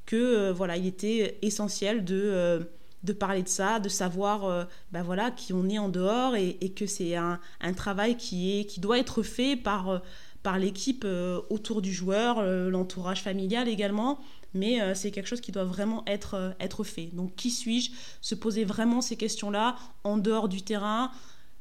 que 0.09 0.51
voilà, 0.51 0.77
il 0.77 0.87
était 0.87 1.37
essentiel 1.41 2.03
de, 2.03 2.67
de 3.03 3.13
parler 3.13 3.43
de 3.43 3.47
ça, 3.47 3.79
de 3.79 3.89
savoir 3.89 4.67
ben 4.91 5.03
voilà, 5.03 5.29
qui 5.29 5.53
on 5.53 5.69
est 5.69 5.77
en 5.77 5.89
dehors 5.89 6.35
et, 6.35 6.73
que 6.75 6.87
c'est 6.87 7.15
un, 7.15 7.39
un, 7.61 7.73
travail 7.73 8.17
qui, 8.17 8.59
est, 8.59 8.65
qui 8.65 8.79
doit 8.79 8.97
être 8.97 9.21
fait 9.21 9.55
par, 9.55 10.01
par 10.41 10.57
l'équipe 10.57 11.05
autour 11.49 11.81
du 11.81 11.93
joueur, 11.93 12.41
l'entourage 12.43 13.21
familial 13.21 13.67
également 13.67 14.19
mais 14.53 14.81
euh, 14.81 14.95
c'est 14.95 15.11
quelque 15.11 15.27
chose 15.27 15.41
qui 15.41 15.51
doit 15.51 15.63
vraiment 15.63 16.03
être, 16.07 16.35
euh, 16.35 16.51
être 16.59 16.83
fait. 16.83 17.09
Donc 17.13 17.35
qui 17.35 17.51
suis-je? 17.51 17.91
Se 18.21 18.35
poser 18.35 18.65
vraiment 18.65 19.01
ces 19.01 19.15
questions-là 19.15 19.75
en 20.03 20.17
dehors 20.17 20.49
du 20.49 20.61
terrain. 20.61 21.11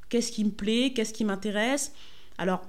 Qu'est-ce 0.08 0.32
qui 0.32 0.44
me 0.44 0.50
plaît? 0.50 0.92
Qu'est-ce 0.94 1.12
qui 1.12 1.24
m'intéresse? 1.24 1.92
Alors, 2.38 2.62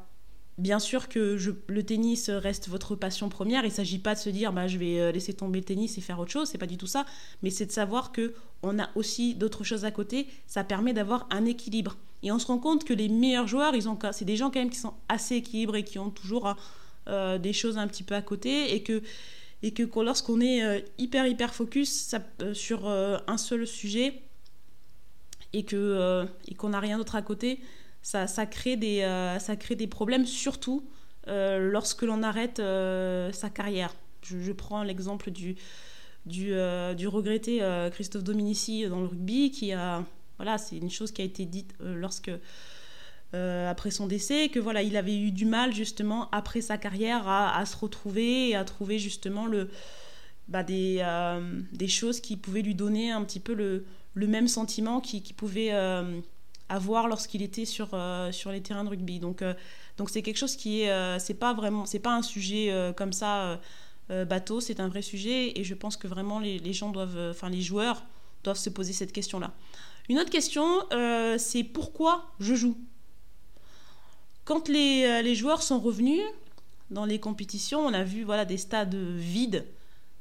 Bien 0.59 0.79
sûr 0.79 1.07
que 1.07 1.37
le 1.67 1.83
tennis 1.83 2.29
reste 2.29 2.67
votre 2.67 2.93
passion 2.93 3.29
première. 3.29 3.63
Il 3.63 3.69
ne 3.69 3.73
s'agit 3.73 3.97
pas 3.97 4.13
de 4.13 4.19
se 4.19 4.29
dire 4.29 4.51
bah, 4.51 4.67
je 4.67 4.77
vais 4.77 4.99
euh, 4.99 5.11
laisser 5.13 5.33
tomber 5.33 5.59
le 5.59 5.63
tennis 5.63 5.97
et 5.97 6.01
faire 6.01 6.19
autre 6.19 6.31
chose. 6.31 6.49
C'est 6.49 6.57
pas 6.57 6.65
du 6.65 6.75
tout 6.75 6.85
ça. 6.85 7.05
Mais 7.41 7.49
c'est 7.49 7.65
de 7.65 7.71
savoir 7.71 8.11
que 8.11 8.33
on 8.61 8.77
a 8.77 8.89
aussi 8.95 9.35
d'autres 9.35 9.63
choses 9.63 9.85
à 9.85 9.91
côté. 9.91 10.27
Ça 10.47 10.65
permet 10.65 10.91
d'avoir 10.91 11.27
un 11.31 11.45
équilibre. 11.45 11.95
Et 12.23 12.33
on 12.33 12.39
se 12.39 12.47
rend 12.47 12.57
compte 12.57 12.83
que 12.83 12.91
les 12.91 13.07
meilleurs 13.07 13.47
joueurs, 13.47 13.73
ils 13.73 13.87
ont, 13.87 13.97
c'est 14.11 14.25
des 14.25 14.35
gens 14.35 14.51
quand 14.51 14.59
même 14.59 14.69
qui 14.69 14.79
sont 14.79 14.95
assez 15.07 15.35
équilibrés, 15.35 15.85
qui 15.85 15.97
ont 15.97 16.09
toujours 16.09 16.53
euh, 17.07 17.37
des 17.37 17.53
choses 17.53 17.77
un 17.77 17.87
petit 17.87 18.03
peu 18.03 18.15
à 18.15 18.21
côté 18.21 18.75
et 18.75 18.83
que 18.83 19.01
et 19.63 19.71
que 19.71 19.83
lorsqu'on 20.01 20.41
est 20.41 20.61
euh, 20.61 20.81
hyper 20.97 21.25
hyper 21.25 21.53
focus 21.53 22.13
sur 22.51 22.85
un 22.85 23.37
seul 23.37 23.65
sujet 23.65 24.21
et 25.53 25.63
que 25.63 26.27
et 26.49 26.55
qu'on 26.55 26.69
n'a 26.69 26.81
rien 26.81 26.97
d'autre 26.97 27.15
à 27.15 27.21
côté, 27.21 27.61
ça, 28.01 28.45
crée 28.45 28.75
des, 28.75 29.01
euh, 29.01 29.39
ça 29.39 29.55
crée 29.55 29.75
des 29.75 29.87
problèmes, 29.87 30.25
surtout 30.25 30.87
euh, 31.27 31.71
lorsque 31.71 32.03
l'on 32.03 32.23
arrête 32.23 32.59
euh, 32.59 33.31
sa 33.31 33.49
carrière. 33.49 33.95
Je, 34.23 34.51
prends 34.51 34.83
l'exemple 34.83 35.31
du, 35.31 35.55
du, 36.25 36.53
du 36.97 37.07
regretté 37.07 37.61
Christophe 37.93 38.23
Dominici 38.23 38.85
dans 38.87 38.99
le 38.99 39.07
rugby, 39.07 39.49
qui 39.49 39.71
a. 39.71 40.03
Voilà, 40.37 40.57
c'est 40.57 40.77
une 40.77 40.89
chose 40.89 41.11
qui 41.11 41.21
a 41.21 41.25
été 41.25 41.45
dite 41.45 41.73
lorsque. 41.79 42.31
après 43.33 43.91
son 43.91 44.07
décès, 44.07 44.49
que 44.49 44.59
voilà, 44.59 44.83
il 44.83 44.97
avait 44.97 45.17
eu 45.17 45.31
du 45.31 45.45
mal 45.45 45.73
justement 45.73 46.29
après 46.31 46.61
sa 46.61 46.77
carrière 46.77 47.27
à, 47.27 47.65
se 47.65 47.77
retrouver 47.77 48.49
et 48.49 48.55
à 48.55 48.65
trouver 48.65 48.99
justement 48.99 49.47
le, 49.47 49.69
bah, 50.49 50.63
des, 50.63 51.03
des 51.71 51.87
choses 51.87 52.19
qui 52.19 52.35
pouvaient 52.35 52.61
lui 52.61 52.75
donner 52.75 53.11
un 53.11 53.23
petit 53.23 53.39
peu 53.39 53.53
le, 53.53 53.85
le 54.13 54.27
même 54.27 54.49
sentiment 54.49 54.99
qui, 54.99 55.23
qui 55.23 55.33
pouvait 55.33 55.71
à 56.69 56.79
voir 56.79 57.07
lorsqu'il 57.07 57.41
était 57.41 57.65
sur, 57.65 57.89
euh, 57.93 58.31
sur 58.31 58.51
les 58.51 58.61
terrains 58.61 58.83
de 58.83 58.89
rugby. 58.89 59.19
Donc 59.19 59.41
euh, 59.41 59.53
donc 59.97 60.09
c'est 60.09 60.21
quelque 60.21 60.37
chose 60.37 60.55
qui 60.55 60.81
est 60.81 60.91
euh, 60.91 61.19
c'est 61.19 61.33
pas 61.33 61.53
vraiment 61.53 61.85
c'est 61.85 61.99
pas 61.99 62.15
un 62.15 62.21
sujet 62.21 62.71
comme 62.95 63.11
ça 63.11 63.59
bateau, 64.09 64.59
c'est 64.59 64.79
un 64.79 64.87
vrai 64.87 65.01
sujet 65.01 65.59
et 65.59 65.63
je 65.63 65.75
pense 65.75 65.97
que 65.97 66.07
vraiment 66.07 66.39
les, 66.39 66.57
les 66.59 66.73
gens 66.73 66.89
doivent 66.89 67.29
enfin 67.31 67.49
les 67.49 67.61
joueurs 67.61 68.03
doivent 68.43 68.57
se 68.57 68.69
poser 68.69 68.93
cette 68.93 69.11
question 69.11 69.39
là. 69.39 69.53
Une 70.07 70.17
autre 70.19 70.31
question 70.31 70.65
c'est 71.37 71.63
pourquoi 71.63 72.31
je 72.39 72.55
joue? 72.55 72.77
Quand 74.45 74.67
les, 74.67 75.21
les 75.21 75.35
joueurs 75.35 75.61
sont 75.61 75.79
revenus 75.79 76.23
dans 76.89 77.05
les 77.05 77.19
compétitions, 77.19 77.81
on 77.81 77.93
a 77.93 78.03
vu 78.03 78.23
voilà 78.23 78.45
des 78.45 78.57
stades 78.57 78.95
vides. 78.95 79.65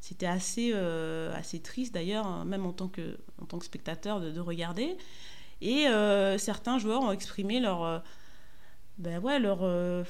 C'était 0.00 0.26
assez, 0.26 0.72
assez 0.72 1.60
triste 1.60 1.94
d'ailleurs, 1.94 2.26
hein, 2.26 2.44
même 2.44 2.66
en 2.66 2.72
tant 2.72 2.88
que, 2.88 3.16
en 3.40 3.46
tant 3.46 3.58
que 3.58 3.64
spectateur, 3.64 4.20
de, 4.20 4.30
de 4.30 4.40
regarder. 4.40 4.96
Et 5.60 5.86
euh, 5.86 6.38
certains 6.38 6.78
joueurs 6.78 7.02
ont 7.02 7.12
exprimé 7.12 7.60
leur. 7.60 7.84
Euh, 7.84 7.98
ben 8.98 9.22
ouais, 9.22 9.38
leur. 9.38 9.60
Euh, 9.62 10.04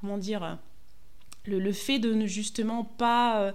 comment 0.00 0.18
dire 0.18 0.58
le, 1.44 1.72
fait 1.72 1.98
de 1.98 2.12
ne 2.12 2.26
justement 2.26 2.84
pas 2.84 3.54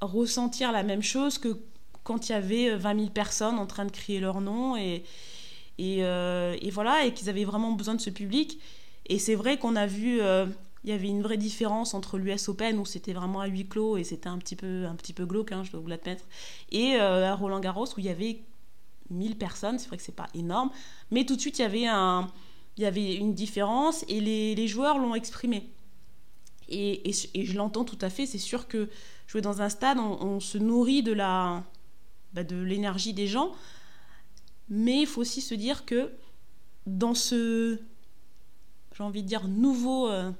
ressentir 0.00 0.72
la 0.72 0.82
même 0.82 1.02
chose 1.02 1.36
que 1.36 1.58
quand 2.04 2.28
il 2.28 2.32
y 2.32 2.34
avait 2.34 2.74
20 2.74 2.98
000 2.98 3.10
personnes 3.10 3.58
en 3.58 3.66
train 3.66 3.84
de 3.84 3.90
crier 3.90 4.18
leur 4.18 4.40
nom 4.40 4.78
et, 4.78 5.04
et, 5.76 5.98
et 5.98 6.70
voilà, 6.70 7.04
et 7.04 7.12
qu'ils 7.12 7.28
avaient 7.28 7.44
vraiment 7.44 7.72
besoin 7.72 7.94
de 7.94 8.00
ce 8.00 8.08
public. 8.08 8.58
Et 9.06 9.18
c'est 9.18 9.34
vrai 9.34 9.58
qu'on 9.58 9.76
a 9.76 9.86
vu, 9.86 10.22
il 10.22 10.90
y 10.90 10.92
avait 10.92 11.08
une 11.08 11.20
vraie 11.20 11.36
différence 11.36 11.92
entre 11.92 12.16
l'US 12.16 12.48
Open 12.48 12.78
où 12.78 12.86
c'était 12.86 13.12
vraiment 13.12 13.42
à 13.42 13.46
huis 13.46 13.68
clos 13.68 13.98
et 13.98 14.04
c'était 14.04 14.30
un 14.30 14.38
petit 14.38 14.56
peu, 14.56 14.86
un 14.86 14.94
petit 14.94 15.12
peu 15.12 15.26
glauque, 15.26 15.52
hein, 15.52 15.64
je 15.64 15.70
dois 15.70 15.80
vous 15.80 15.88
l'admettre, 15.88 16.24
et 16.70 16.96
à 16.96 17.34
Roland 17.34 17.60
Garros 17.60 17.88
où 17.88 17.98
il 17.98 18.06
y 18.06 18.08
avait 18.08 18.40
1000 19.12 19.36
personnes, 19.36 19.78
c'est 19.78 19.88
vrai 19.88 19.96
que 19.96 20.02
c'est 20.02 20.14
pas 20.14 20.28
énorme, 20.34 20.70
mais 21.10 21.24
tout 21.24 21.36
de 21.36 21.40
suite 21.40 21.58
il 21.58 21.62
y 21.62 21.64
avait, 21.64 21.86
un, 21.86 22.30
y 22.76 22.84
avait 22.84 23.14
une 23.14 23.34
différence 23.34 24.04
et 24.08 24.20
les, 24.20 24.68
joueurs 24.68 24.98
l'ont 24.98 25.14
exprimé. 25.14 25.70
Et, 26.68 27.10
et, 27.10 27.44
je 27.44 27.56
l'entends 27.56 27.84
tout 27.84 27.98
à 28.00 28.08
fait, 28.08 28.26
c'est 28.26 28.38
sûr 28.38 28.66
que 28.66 28.88
jouer 29.26 29.40
dans 29.40 29.60
un 29.60 29.68
stade, 29.68 29.98
on, 29.98 30.40
se 30.40 30.58
nourrit 30.58 31.02
de 31.02 31.12
la 31.12 31.64
bah, 32.32 32.44
de 32.44 32.56
l'énergie 32.56 33.12
des 33.12 33.26
gens, 33.26 33.52
mais 34.68 35.02
il 35.02 35.06
faut 35.06 35.20
aussi 35.20 35.42
se 35.42 35.54
dire 35.54 35.84
que 35.84 36.10
dans 36.86 37.14
ce, 37.14 37.78
j'ai 38.96 39.02
envie 39.02 39.22
de 39.22 39.28
dire, 39.28 39.48
nouveau 39.48 40.08
euh, 40.08 40.30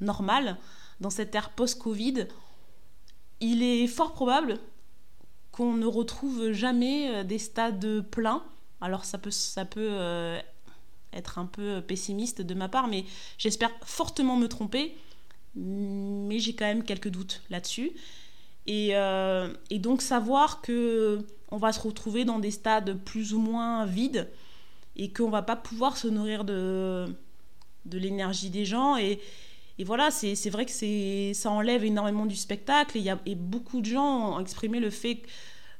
normal, 0.00 0.58
dans 1.00 1.10
cette 1.10 1.34
ère 1.34 1.50
post-Covid, 1.50 2.28
il 3.40 3.62
est 3.62 3.86
fort 3.86 4.12
probable 4.12 4.58
qu'on 5.58 5.74
ne 5.74 5.86
retrouve 5.86 6.52
jamais 6.52 7.10
euh, 7.10 7.24
des 7.24 7.40
stades 7.40 8.02
pleins. 8.12 8.44
Alors 8.80 9.04
ça 9.04 9.18
peut, 9.18 9.32
ça 9.32 9.64
peut 9.64 9.88
euh, 9.90 10.38
être 11.12 11.38
un 11.38 11.46
peu 11.46 11.80
pessimiste 11.80 12.42
de 12.42 12.54
ma 12.54 12.68
part, 12.68 12.86
mais 12.86 13.04
j'espère 13.38 13.72
fortement 13.82 14.36
me 14.36 14.46
tromper. 14.46 14.96
Mais 15.56 16.38
j'ai 16.38 16.54
quand 16.54 16.66
même 16.66 16.84
quelques 16.84 17.08
doutes 17.08 17.42
là-dessus. 17.50 17.90
Et, 18.68 18.90
euh, 18.92 19.52
donc 19.72 20.00
savoir 20.00 20.60
que 20.60 21.26
on 21.50 21.56
va 21.56 21.72
se 21.72 21.80
retrouver 21.80 22.24
dans 22.24 22.38
des 22.38 22.52
stades 22.52 22.96
plus 23.04 23.34
ou 23.34 23.40
moins 23.40 23.84
vides 23.84 24.28
et 24.94 25.12
qu'on 25.12 25.30
va 25.30 25.42
pas 25.42 25.56
pouvoir 25.56 25.96
se 25.96 26.06
nourrir 26.06 26.44
de, 26.44 27.06
de 27.86 27.98
l'énergie 27.98 28.50
des 28.50 28.64
gens 28.64 28.96
et, 28.96 29.18
et 29.78 29.84
voilà, 29.84 30.10
c'est 30.10 30.50
vrai 30.50 30.66
que 30.66 31.32
ça 31.34 31.50
enlève 31.50 31.84
énormément 31.84 32.26
du 32.26 32.34
spectacle. 32.34 32.98
Et, 32.98 33.00
y 33.00 33.10
a, 33.10 33.18
et 33.26 33.36
beaucoup 33.36 33.80
de 33.80 33.86
gens 33.86 34.36
ont 34.36 34.40
exprimé 34.40 34.80
le 34.80 34.90
fait 34.90 35.22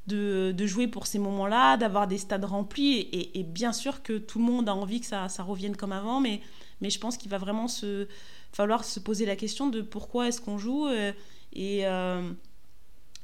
de, 0.06 0.54
de 0.56 0.66
jouer 0.66 0.86
pour 0.86 1.06
ces 1.06 1.18
moments-là, 1.18 1.76
d'avoir 1.76 2.06
des 2.06 2.18
stades 2.18 2.44
remplis. 2.44 3.08
Et, 3.12 3.42
bien 3.42 3.72
sûr 3.72 4.02
que 4.02 4.18
tout 4.18 4.38
le 4.38 4.44
monde 4.44 4.68
a 4.68 4.74
envie 4.74 5.00
que 5.00 5.06
ça, 5.06 5.28
ça 5.28 5.42
revienne 5.42 5.76
comme 5.76 5.92
avant, 5.92 6.20
mais, 6.20 6.40
mais 6.80 6.90
je 6.90 7.00
pense 7.00 7.16
qu'il 7.16 7.30
va 7.30 7.38
vraiment 7.38 7.66
se, 7.66 8.06
falloir 8.52 8.84
se 8.84 9.00
poser 9.00 9.26
la 9.26 9.36
question 9.36 9.68
de 9.68 9.82
pourquoi 9.82 10.28
est-ce 10.28 10.40
qu'on 10.40 10.58
joue 10.58 10.86
euh, 10.86 11.12
et, 11.52 11.86
euh, 11.86 12.30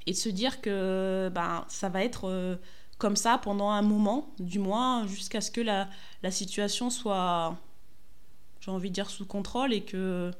et 0.06 0.12
de 0.12 0.16
se 0.16 0.28
dire 0.28 0.60
que 0.60 1.30
ben, 1.32 1.64
ça 1.68 1.88
va 1.88 2.04
être 2.04 2.28
euh, 2.28 2.56
comme 2.98 3.16
ça 3.16 3.38
pendant 3.38 3.70
un 3.70 3.82
moment, 3.82 4.34
du 4.38 4.58
moins, 4.58 5.06
jusqu'à 5.06 5.40
ce 5.40 5.50
que 5.50 5.60
la, 5.60 5.88
la 6.22 6.30
situation 6.30 6.90
soit, 6.90 7.56
j'ai 8.60 8.70
envie 8.72 8.90
de 8.90 8.94
dire, 8.94 9.08
sous 9.08 9.26
contrôle 9.26 9.72
et 9.72 9.82
que 9.82 10.30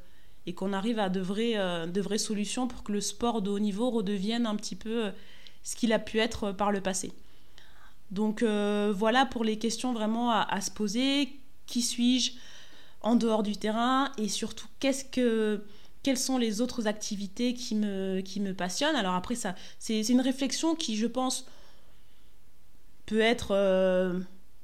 et 0.46 0.54
qu'on 0.54 0.72
arrive 0.72 0.98
à 0.98 1.08
de 1.08 1.20
vraies, 1.20 1.56
euh, 1.56 1.86
de 1.86 2.00
vraies 2.00 2.18
solutions 2.18 2.68
pour 2.68 2.82
que 2.82 2.92
le 2.92 3.00
sport 3.00 3.42
de 3.42 3.50
haut 3.50 3.58
niveau 3.58 3.90
redevienne 3.90 4.46
un 4.46 4.56
petit 4.56 4.76
peu 4.76 5.06
euh, 5.06 5.10
ce 5.62 5.76
qu'il 5.76 5.92
a 5.92 5.98
pu 5.98 6.18
être 6.18 6.52
par 6.52 6.70
le 6.70 6.80
passé. 6.80 7.12
Donc 8.10 8.42
euh, 8.42 8.92
voilà 8.94 9.26
pour 9.26 9.44
les 9.44 9.58
questions 9.58 9.92
vraiment 9.92 10.30
à, 10.30 10.60
se 10.60 10.70
poser. 10.70 11.30
Qui 11.66 11.80
suis-je 11.80 12.32
en 13.00 13.16
dehors 13.16 13.42
du 13.42 13.56
terrain? 13.56 14.12
Et 14.18 14.28
surtout 14.28 14.68
que 15.10 15.64
quelles 16.02 16.18
sont 16.18 16.36
les 16.36 16.60
autres 16.60 16.86
activités 16.86 17.54
qui 17.54 17.74
me, 17.74 18.20
qui 18.20 18.40
me 18.40 18.52
passionnent? 18.52 18.96
Alors 18.96 19.14
après, 19.14 19.34
c'est, 19.78 20.00
une 20.02 20.20
réflexion 20.20 20.74
qui, 20.74 20.98
je 20.98 21.06
pense, 21.06 21.46
peut 23.06 23.20
être 23.20 23.54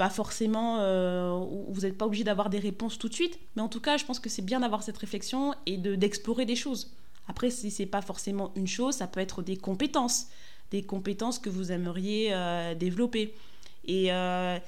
pas 0.00 0.08
forcément, 0.08 0.78
euh, 0.80 1.44
vous 1.68 1.82
n'êtes 1.82 1.98
pas 1.98 2.06
obligé 2.06 2.24
d'avoir 2.24 2.48
des 2.48 2.58
réponses 2.58 2.98
tout 2.98 3.10
de 3.10 3.12
suite, 3.12 3.38
mais 3.54 3.60
en 3.60 3.68
tout 3.68 3.82
cas, 3.82 3.98
je 3.98 4.06
pense 4.06 4.18
que 4.18 4.30
c'est 4.30 4.40
bien 4.40 4.60
d'avoir 4.60 4.82
cette 4.82 4.96
réflexion 4.96 5.54
et 5.66 5.76
de, 5.76 5.94
d'explorer 5.94 6.46
des 6.46 6.56
choses. 6.56 6.96
Après, 7.28 7.50
si 7.50 7.70
c'est 7.70 7.84
pas 7.84 8.00
forcément 8.00 8.50
une 8.56 8.66
chose, 8.66 8.94
ça 8.94 9.06
peut 9.06 9.20
être 9.20 9.42
des 9.42 9.58
compétences, 9.58 10.28
des 10.70 10.82
compétences 10.82 11.38
que 11.38 11.50
vous 11.50 11.70
aimeriez 11.70 12.30
euh, 12.32 12.74
développer. 12.74 13.34
Et, 13.84 14.10
euh, 14.10 14.58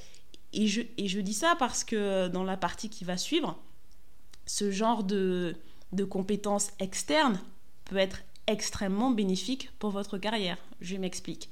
et, 0.53 0.67
je, 0.67 0.83
et 0.99 1.09
je 1.09 1.19
dis 1.21 1.33
ça 1.33 1.57
parce 1.59 1.83
que 1.83 2.29
dans 2.29 2.45
la 2.45 2.59
partie 2.59 2.91
qui 2.91 3.05
va 3.05 3.17
suivre, 3.17 3.59
ce 4.45 4.71
genre 4.71 5.03
de, 5.03 5.57
de 5.93 6.05
compétences 6.05 6.73
externes 6.79 7.41
peut 7.87 7.97
être 7.97 8.19
extrêmement 8.49 9.11
bénéfique 9.11 9.71
pour 9.79 9.93
votre 9.93 10.19
carrière. 10.19 10.59
Je 10.83 10.99
m'explique 10.99 11.49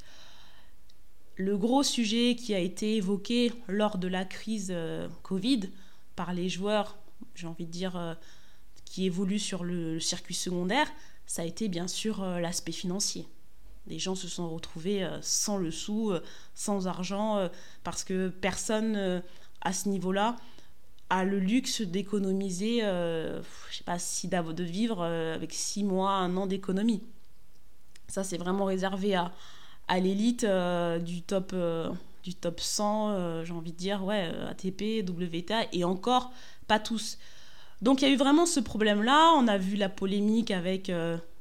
le 1.41 1.57
gros 1.57 1.83
sujet 1.83 2.37
qui 2.37 2.55
a 2.55 2.59
été 2.59 2.97
évoqué 2.97 3.53
lors 3.67 3.97
de 3.97 4.09
la 4.09 4.25
crise 4.27 4.69
euh, 4.71 5.09
Covid 5.23 5.71
par 6.15 6.35
les 6.35 6.51
joueurs, 6.51 6.99
j'ai 7.35 7.47
envie 7.47 7.65
de 7.65 7.71
dire, 7.71 7.97
euh, 7.97 8.15
qui 8.85 9.07
évoluent 9.07 9.39
sur 9.39 9.65
le, 9.65 9.99
circuit 10.01 10.35
secondaire, 10.35 10.87
ça 11.27 11.43
a 11.43 11.45
été 11.47 11.69
bien 11.69 11.89
sûr 11.89 12.23
euh, 12.23 12.41
l'aspect 12.41 12.73
financier. 12.73 13.27
Les 13.87 13.99
gens 13.99 14.15
se 14.15 14.29
sont 14.29 14.51
retrouvés 14.51 15.09
sans 15.23 15.57
le 15.57 15.71
sou, 15.71 16.13
sans 16.55 16.87
argent, 16.87 17.49
parce 17.83 18.05
que 18.05 18.29
personne 18.29 19.23
à 19.63 19.73
ce 19.73 19.89
niveau-là 19.89 20.37
a 21.09 21.25
le 21.25 21.41
luxe 21.41 21.81
d'économiser, 21.81 22.81
je 22.83 23.43
sais 23.77 23.83
pas, 23.83 23.99
si 23.99 24.29
de 24.29 24.63
vivre 24.63 25.03
avec 25.03 25.55
six 25.55 25.83
mois, 25.83 26.13
un 26.13 26.37
an 26.37 26.47
d'économie. 26.47 27.03
Ça, 28.07 28.23
c'est 28.23 28.37
vraiment 28.37 28.67
réservé 28.67 29.15
à, 29.15 29.33
à 29.91 29.99
l'élite 29.99 30.45
euh, 30.45 31.01
du 31.01 31.21
top 31.21 31.51
euh, 31.53 31.91
du 32.23 32.35
top 32.35 32.61
100, 32.61 33.11
euh, 33.11 33.45
j'ai 33.45 33.53
envie 33.53 33.73
de 33.73 33.77
dire, 33.77 34.05
ouais, 34.05 34.31
ATP, 34.49 35.05
WTA, 35.09 35.67
et 35.73 35.85
encore 35.85 36.33
pas 36.69 36.79
tous. 36.79 37.19
Donc 37.83 38.01
il 38.01 38.09
y 38.09 38.11
a 38.11 38.15
eu 38.15 38.17
vraiment 38.17 38.47
ce 38.47 38.61
problème-là. 38.61 39.33
On 39.37 39.49
a 39.49 39.59
vu 39.59 39.77
la 39.77 39.89
polémique 39.89 40.51
avec, 40.51 40.93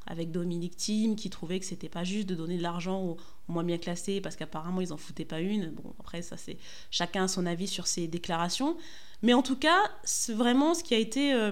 avec 0.07 0.31
Dominique 0.31 0.77
Thiem 0.77 1.15
qui 1.15 1.29
trouvait 1.29 1.59
que 1.59 1.65
c'était 1.65 1.89
pas 1.89 2.05
juste 2.05 2.27
de 2.27 2.33
donner 2.33 2.57
de 2.57 2.63
l'argent 2.63 3.01
aux, 3.01 3.17
moins 3.49 3.63
bien 3.63 3.77
classés 3.77 4.21
parce 4.21 4.35
qu'apparemment 4.35 4.79
ils 4.79 4.93
en 4.93 4.97
foutaient 4.97 5.25
pas 5.25 5.41
une. 5.41 5.71
Bon, 5.71 5.93
après, 5.99 6.21
ça 6.21 6.37
c'est 6.37 6.57
chacun 6.91 7.25
a 7.25 7.27
son 7.27 7.45
avis 7.45 7.67
sur 7.67 7.87
ses 7.87 8.07
déclarations. 8.07 8.77
Mais 9.21 9.33
en 9.33 9.41
tout 9.43 9.57
cas, 9.57 9.77
c'est 10.05 10.33
vraiment 10.33 10.73
ce 10.73 10.83
qui 10.83 10.95
a 10.95 10.97
été 10.97 11.51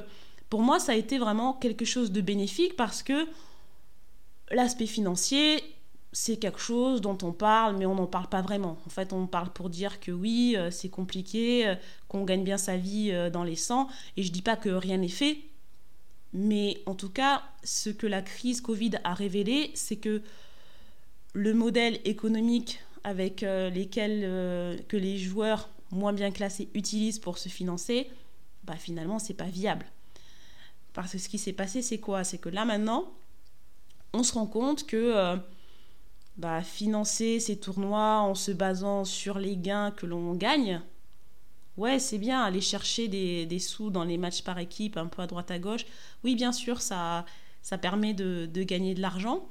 pour 0.50 0.62
moi, 0.62 0.80
ça 0.80 0.94
a 0.94 0.96
été 0.96 1.18
vraiment 1.18 1.54
quelque 1.54 1.84
chose 1.84 2.13
de 2.13 2.22
bénéfique 2.22 2.77
parce 2.77 3.04
que 3.04 3.27
l'aspect 4.51 4.86
financier, 4.86 5.62
c'est 6.13 6.37
quelque 6.37 6.59
chose 6.59 7.01
dont 7.01 7.17
on 7.21 7.31
parle, 7.31 7.77
mais 7.77 7.85
on 7.85 7.95
n'en 7.95 8.07
parle 8.07 8.27
pas 8.27 8.41
vraiment. 8.41 8.77
En 8.85 8.89
fait, 8.89 9.13
on 9.13 9.27
parle 9.27 9.51
pour 9.51 9.69
dire 9.69 9.99
que 9.99 10.11
oui, 10.11 10.55
euh, 10.57 10.71
c'est 10.71 10.89
compliqué, 10.89 11.67
euh, 11.67 11.75
qu'on 12.07 12.23
gagne 12.23 12.43
bien 12.43 12.57
sa 12.57 12.77
vie 12.77 13.11
euh, 13.11 13.29
dans 13.29 13.43
les 13.43 13.55
sangs. 13.55 13.87
Et 14.15 14.23
je 14.23 14.31
dis 14.31 14.41
pas 14.41 14.55
que 14.55 14.69
rien 14.69 14.97
n'est 14.97 15.09
fait, 15.09 15.39
mais 16.33 16.81
en 16.85 16.95
tout 16.95 17.09
cas, 17.09 17.43
ce 17.63 17.89
que 17.89 18.07
la 18.07 18.21
crise 18.21 18.61
Covid 18.61 18.91
a 19.03 19.13
révélé, 19.13 19.71
c'est 19.73 19.97
que 19.97 20.21
le 21.33 21.53
modèle 21.53 21.99
économique 22.05 22.79
avec 23.03 23.41
lesquels 23.41 24.21
que 24.87 24.97
les 24.97 25.17
joueurs 25.17 25.69
moins 25.91 26.11
bien 26.11 26.31
classés 26.31 26.67
utilisent 26.73 27.19
pour 27.19 27.37
se 27.37 27.47
financer, 27.47 28.09
bah 28.63 28.75
finalement, 28.75 29.19
c'est 29.19 29.35
pas 29.35 29.45
viable. 29.45 29.85
Parce 30.93 31.11
que 31.13 31.17
ce 31.19 31.29
qui 31.29 31.37
s'est 31.37 31.53
passé, 31.53 31.81
c'est 31.81 31.99
quoi? 31.99 32.23
C'est 32.23 32.39
que 32.39 32.49
là 32.49 32.65
maintenant, 32.65 33.13
on 34.13 34.23
se 34.23 34.33
rend 34.33 34.47
compte 34.47 34.85
que 34.87 35.37
bah, 36.38 36.62
financer 36.62 37.39
ces 37.39 37.60
tournois 37.60 38.20
en 38.20 38.36
se 38.36 38.51
basant 38.51 39.06
sur 39.06 39.39
les 39.39 39.58
gains 39.58 39.91
que 39.91 40.06
l'on 40.06 40.34
gagne, 40.34 40.82
ouais, 41.77 42.00
c'est 42.00 42.17
bien, 42.17 42.41
aller 42.41 42.62
chercher 42.62 43.08
des, 43.08 43.46
des, 43.46 43.60
sous 43.60 43.89
dans 43.89 44.03
les 44.03 44.17
matchs 44.17 44.44
par 44.44 44.60
équipe, 44.60 44.98
un 44.98 45.08
peu 45.08 45.22
à 45.22 45.27
droite 45.27 45.51
à 45.51 45.60
gauche. 45.60 45.86
Oui, 46.24 46.36
bien 46.36 46.51
sûr, 46.51 46.82
ça, 46.82 47.25
ça 47.62 47.77
permet 47.77 48.13
de, 48.13 48.48
de 48.51 48.63
gagner 48.63 48.94
de 48.94 49.01
l'argent, 49.01 49.48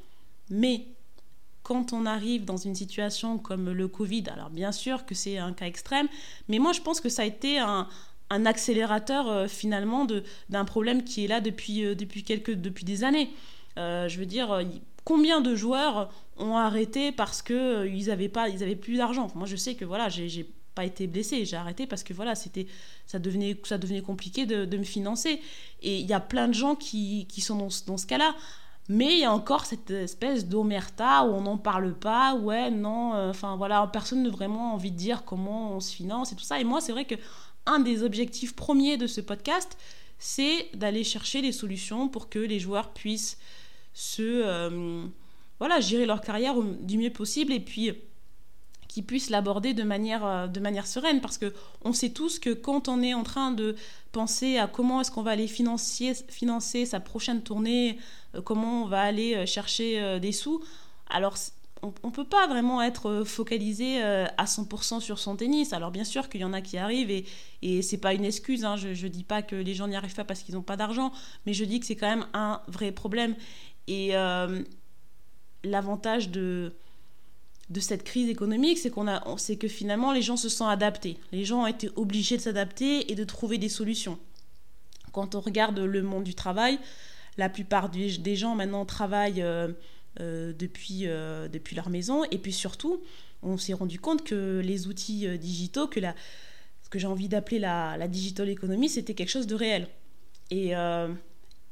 mais 0.50 0.86
quand 1.62 1.92
on 1.92 2.06
arrive 2.06 2.44
dans 2.44 2.56
une 2.56 2.76
situation 2.76 3.38
comme 3.38 3.70
le 3.70 3.88
Covid, 3.88 4.24
alors 4.32 4.50
bien 4.50 4.70
sûr 4.70 5.04
que 5.04 5.16
c'est 5.16 5.38
un 5.38 5.52
cas 5.52 5.66
extrême, 5.66 6.06
mais 6.48 6.60
moi 6.60 6.72
je 6.72 6.80
pense 6.80 7.00
que 7.00 7.08
ça 7.08 7.22
a 7.22 7.24
été 7.24 7.58
un, 7.58 7.88
un 8.30 8.46
accélérateur 8.46 9.28
euh, 9.28 9.48
finalement 9.48 10.06
d'un 10.48 10.64
problème 10.64 11.02
qui 11.02 11.24
est 11.24 11.28
là 11.28 11.40
depuis, 11.40 11.84
euh, 11.84 11.96
depuis, 11.96 12.22
quelques, 12.22 12.52
depuis 12.52 12.84
des 12.84 13.02
années. 13.02 13.30
Euh, 13.78 14.08
je 14.08 14.18
veux 14.18 14.26
dire, 14.26 14.62
combien 15.04 15.40
de 15.40 15.56
joueurs 15.56 16.10
ont 16.38 16.56
arrêté 16.56 17.12
parce 17.12 17.42
que 17.42 17.54
euh, 17.54 17.88
ils 17.88 18.10
avaient 18.10 18.28
pas 18.28 18.48
ils 18.48 18.62
avaient 18.62 18.76
plus 18.76 18.96
d'argent. 18.96 19.28
Moi 19.34 19.46
je 19.46 19.56
sais 19.56 19.74
que 19.74 19.84
voilà 19.84 20.08
j'ai 20.08 20.50
pas 20.74 20.84
été 20.84 21.06
blessé 21.06 21.44
j'ai 21.46 21.56
arrêté 21.56 21.86
parce 21.86 22.02
que 22.02 22.12
voilà 22.12 22.34
c'était 22.34 22.66
ça 23.06 23.18
devenait 23.18 23.58
ça 23.64 23.78
devenait 23.78 24.02
compliqué 24.02 24.46
de, 24.46 24.64
de 24.64 24.76
me 24.76 24.84
financer. 24.84 25.40
Et 25.82 25.98
il 25.98 26.06
y 26.06 26.12
a 26.12 26.20
plein 26.20 26.48
de 26.48 26.54
gens 26.54 26.74
qui, 26.74 27.26
qui 27.28 27.40
sont 27.40 27.56
dans, 27.56 27.68
dans 27.86 27.96
ce 27.96 28.06
cas 28.06 28.18
là 28.18 28.34
mais 28.88 29.14
il 29.14 29.18
y 29.18 29.24
a 29.24 29.32
encore 29.32 29.64
cette 29.64 29.90
espèce 29.90 30.46
d'omerta 30.46 31.24
où 31.24 31.30
on 31.30 31.40
n'en 31.40 31.58
parle 31.58 31.94
pas 31.94 32.34
ouais 32.34 32.70
non 32.70 33.14
euh, 33.14 33.30
enfin 33.30 33.56
voilà 33.56 33.88
personne 33.92 34.22
n'a 34.22 34.30
vraiment 34.30 34.74
envie 34.74 34.92
de 34.92 34.96
dire 34.96 35.24
comment 35.24 35.72
on 35.72 35.80
se 35.80 35.92
finance 35.94 36.32
et 36.32 36.36
tout 36.36 36.44
ça. 36.44 36.60
Et 36.60 36.64
moi 36.64 36.80
c'est 36.80 36.92
vrai 36.92 37.04
que 37.04 37.16
un 37.64 37.80
des 37.80 38.02
objectifs 38.02 38.54
premiers 38.54 38.96
de 38.96 39.06
ce 39.06 39.20
podcast 39.20 39.76
c'est 40.18 40.68
d'aller 40.74 41.04
chercher 41.04 41.42
des 41.42 41.52
solutions 41.52 42.08
pour 42.08 42.28
que 42.28 42.38
les 42.38 42.58
joueurs 42.58 42.92
puissent 42.92 43.38
se 43.92 44.22
euh, 44.22 45.06
voilà 45.58 45.80
gérer 45.80 46.06
leur 46.06 46.20
carrière 46.20 46.56
du 46.62 46.98
mieux 46.98 47.10
possible 47.10 47.52
et 47.52 47.60
puis 47.60 47.92
qu'ils 48.88 49.04
puissent 49.04 49.30
l'aborder 49.30 49.74
de 49.74 49.82
manière 49.82 50.24
euh, 50.24 50.46
de 50.46 50.60
manière 50.60 50.86
sereine 50.86 51.20
parce 51.20 51.38
que 51.38 51.52
on 51.82 51.92
sait 51.92 52.10
tous 52.10 52.38
que 52.38 52.50
quand 52.50 52.88
on 52.88 53.02
est 53.02 53.14
en 53.14 53.22
train 53.22 53.50
de 53.50 53.76
penser 54.12 54.58
à 54.58 54.66
comment 54.66 55.00
est-ce 55.00 55.10
qu'on 55.10 55.22
va 55.22 55.32
aller 55.32 55.48
financer 55.48 56.14
financer 56.28 56.86
sa 56.86 57.00
prochaine 57.00 57.42
tournée 57.42 57.98
euh, 58.34 58.42
comment 58.42 58.84
on 58.84 58.86
va 58.86 59.00
aller 59.02 59.46
chercher 59.46 60.20
des 60.20 60.32
sous 60.32 60.62
alors 61.08 61.36
on 61.82 62.08
ne 62.08 62.12
peut 62.12 62.24
pas 62.24 62.46
vraiment 62.46 62.82
être 62.82 63.22
focalisé 63.24 64.02
à 64.02 64.44
100% 64.44 65.00
sur 65.00 65.18
son 65.18 65.36
tennis. 65.36 65.72
Alors 65.72 65.90
bien 65.90 66.04
sûr 66.04 66.28
qu'il 66.28 66.40
y 66.40 66.44
en 66.44 66.54
a 66.54 66.60
qui 66.60 66.78
arrivent 66.78 67.10
et, 67.10 67.26
et 67.62 67.82
c'est 67.82 67.98
pas 67.98 68.14
une 68.14 68.24
excuse. 68.24 68.64
Hein. 68.64 68.76
Je 68.76 68.88
ne 68.88 69.08
dis 69.08 69.22
pas 69.22 69.42
que 69.42 69.54
les 69.54 69.74
gens 69.74 69.86
n'y 69.86 69.94
arrivent 69.94 70.14
pas 70.14 70.24
parce 70.24 70.42
qu'ils 70.42 70.54
n'ont 70.54 70.62
pas 70.62 70.76
d'argent, 70.76 71.12
mais 71.44 71.52
je 71.52 71.64
dis 71.64 71.78
que 71.78 71.86
c'est 71.86 71.94
quand 71.94 72.08
même 72.08 72.26
un 72.32 72.62
vrai 72.66 72.92
problème. 72.92 73.36
Et 73.88 74.16
euh, 74.16 74.62
l'avantage 75.66 76.30
de, 76.30 76.72
de 77.70 77.80
cette 77.80 78.04
crise 78.04 78.28
économique, 78.28 78.78
c'est 78.78 78.90
qu'on 78.90 79.08
a, 79.08 79.22
c'est 79.38 79.56
que 79.56 79.68
finalement 79.68 80.12
les 80.12 80.22
gens 80.22 80.36
se 80.36 80.48
sont 80.48 80.66
adaptés. 80.66 81.18
Les 81.32 81.44
gens 81.44 81.62
ont 81.62 81.66
été 81.66 81.90
obligés 81.96 82.36
de 82.36 82.42
s'adapter 82.42 83.10
et 83.10 83.14
de 83.14 83.24
trouver 83.24 83.58
des 83.58 83.68
solutions. 83.68 84.18
Quand 85.12 85.34
on 85.34 85.40
regarde 85.40 85.78
le 85.78 86.02
monde 86.02 86.24
du 86.24 86.34
travail, 86.34 86.78
la 87.38 87.48
plupart 87.48 87.90
des 87.90 88.36
gens 88.36 88.54
maintenant 88.54 88.84
travaillent 88.84 89.42
euh, 89.42 89.68
euh, 90.20 90.52
depuis, 90.58 91.06
depuis 91.52 91.76
leur 91.76 91.90
maison. 91.90 92.24
Et 92.30 92.38
puis 92.38 92.52
surtout, 92.52 93.02
on 93.42 93.58
s'est 93.58 93.74
rendu 93.74 93.98
compte 93.98 94.24
que 94.24 94.60
les 94.64 94.86
outils 94.88 95.26
digitaux, 95.38 95.86
que 95.86 96.00
la, 96.00 96.14
ce 96.82 96.88
que 96.88 96.98
j'ai 96.98 97.06
envie 97.06 97.28
d'appeler 97.28 97.58
la, 97.58 97.96
la 97.96 98.08
digital 98.08 98.48
economy, 98.48 98.88
c'était 98.88 99.14
quelque 99.14 99.30
chose 99.30 99.46
de 99.46 99.54
réel. 99.54 99.88
Et 100.50 100.72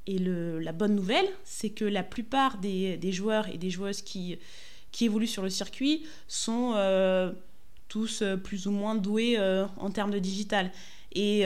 et 0.07 0.19
la 0.19 0.73
bonne 0.73 0.95
nouvelle, 0.95 1.27
c'est 1.45 1.71
que 1.71 1.85
la 1.85 2.03
plupart 2.03 2.59
des, 2.59 2.99
joueurs 3.13 3.49
et 3.49 3.57
des 3.57 3.71
joueuses 3.71 4.03
qui, 4.03 4.39
qui 4.93 5.07
évoluent 5.07 5.27
sur 5.27 5.43
le 5.43 5.51
circuit 5.51 6.05
sont 6.29 6.73
euh, 6.77 7.33
tous 7.89 8.21
euh, 8.21 8.37
plus 8.37 8.67
ou 8.67 8.71
moins 8.71 8.95
doués 8.95 9.37
euh, 9.39 9.67
en 9.79 9.91
termes 9.91 10.11
de 10.11 10.19
digital. 10.19 10.71
Et 11.17 11.45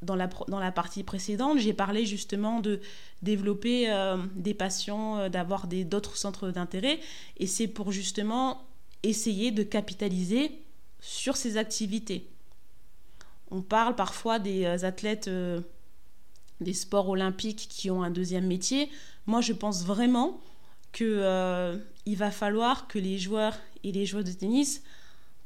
dans, 0.00 0.16
la, 0.16 0.28
dans 0.48 0.58
la 0.58 0.72
partie 0.72 1.02
précédente, 1.02 1.58
j'ai 1.58 1.74
parlé 1.74 2.06
justement 2.06 2.60
de 2.60 2.80
développer 3.20 3.92
des 4.34 4.54
passions, 4.54 5.28
d'avoir 5.28 5.66
d'autres 5.66 6.16
centres 6.16 6.48
d'intérêt. 6.48 7.00
Et 7.36 7.46
c'est 7.46 7.68
pour 7.68 7.92
justement 7.92 8.66
essayer 9.02 9.50
de 9.50 9.62
capitaliser 9.62 10.52
sur 11.00 11.36
ces 11.36 11.58
activités. 11.58 12.30
On 13.50 13.60
parle 13.60 13.94
parfois 13.94 14.38
des 14.38 14.64
athlètes 14.86 15.28
des 16.60 16.72
sports 16.72 17.08
olympiques 17.08 17.66
qui 17.68 17.90
ont 17.90 18.02
un 18.02 18.10
deuxième 18.10 18.46
métier, 18.46 18.90
moi 19.26 19.40
je 19.40 19.52
pense 19.52 19.84
vraiment 19.84 20.40
qu'il 20.92 21.06
euh, 21.08 21.76
va 22.06 22.30
falloir 22.30 22.86
que 22.86 22.98
les 22.98 23.18
joueurs 23.18 23.58
et 23.82 23.92
les 23.92 24.06
joueuses 24.06 24.24
de 24.24 24.32
tennis 24.32 24.82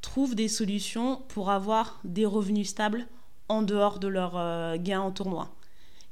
trouvent 0.00 0.34
des 0.34 0.48
solutions 0.48 1.22
pour 1.28 1.50
avoir 1.50 2.00
des 2.04 2.26
revenus 2.26 2.68
stables 2.68 3.06
en 3.48 3.62
dehors 3.62 3.98
de 3.98 4.08
leurs 4.08 4.36
euh, 4.36 4.76
gains 4.76 5.00
en 5.00 5.10
tournoi. 5.10 5.54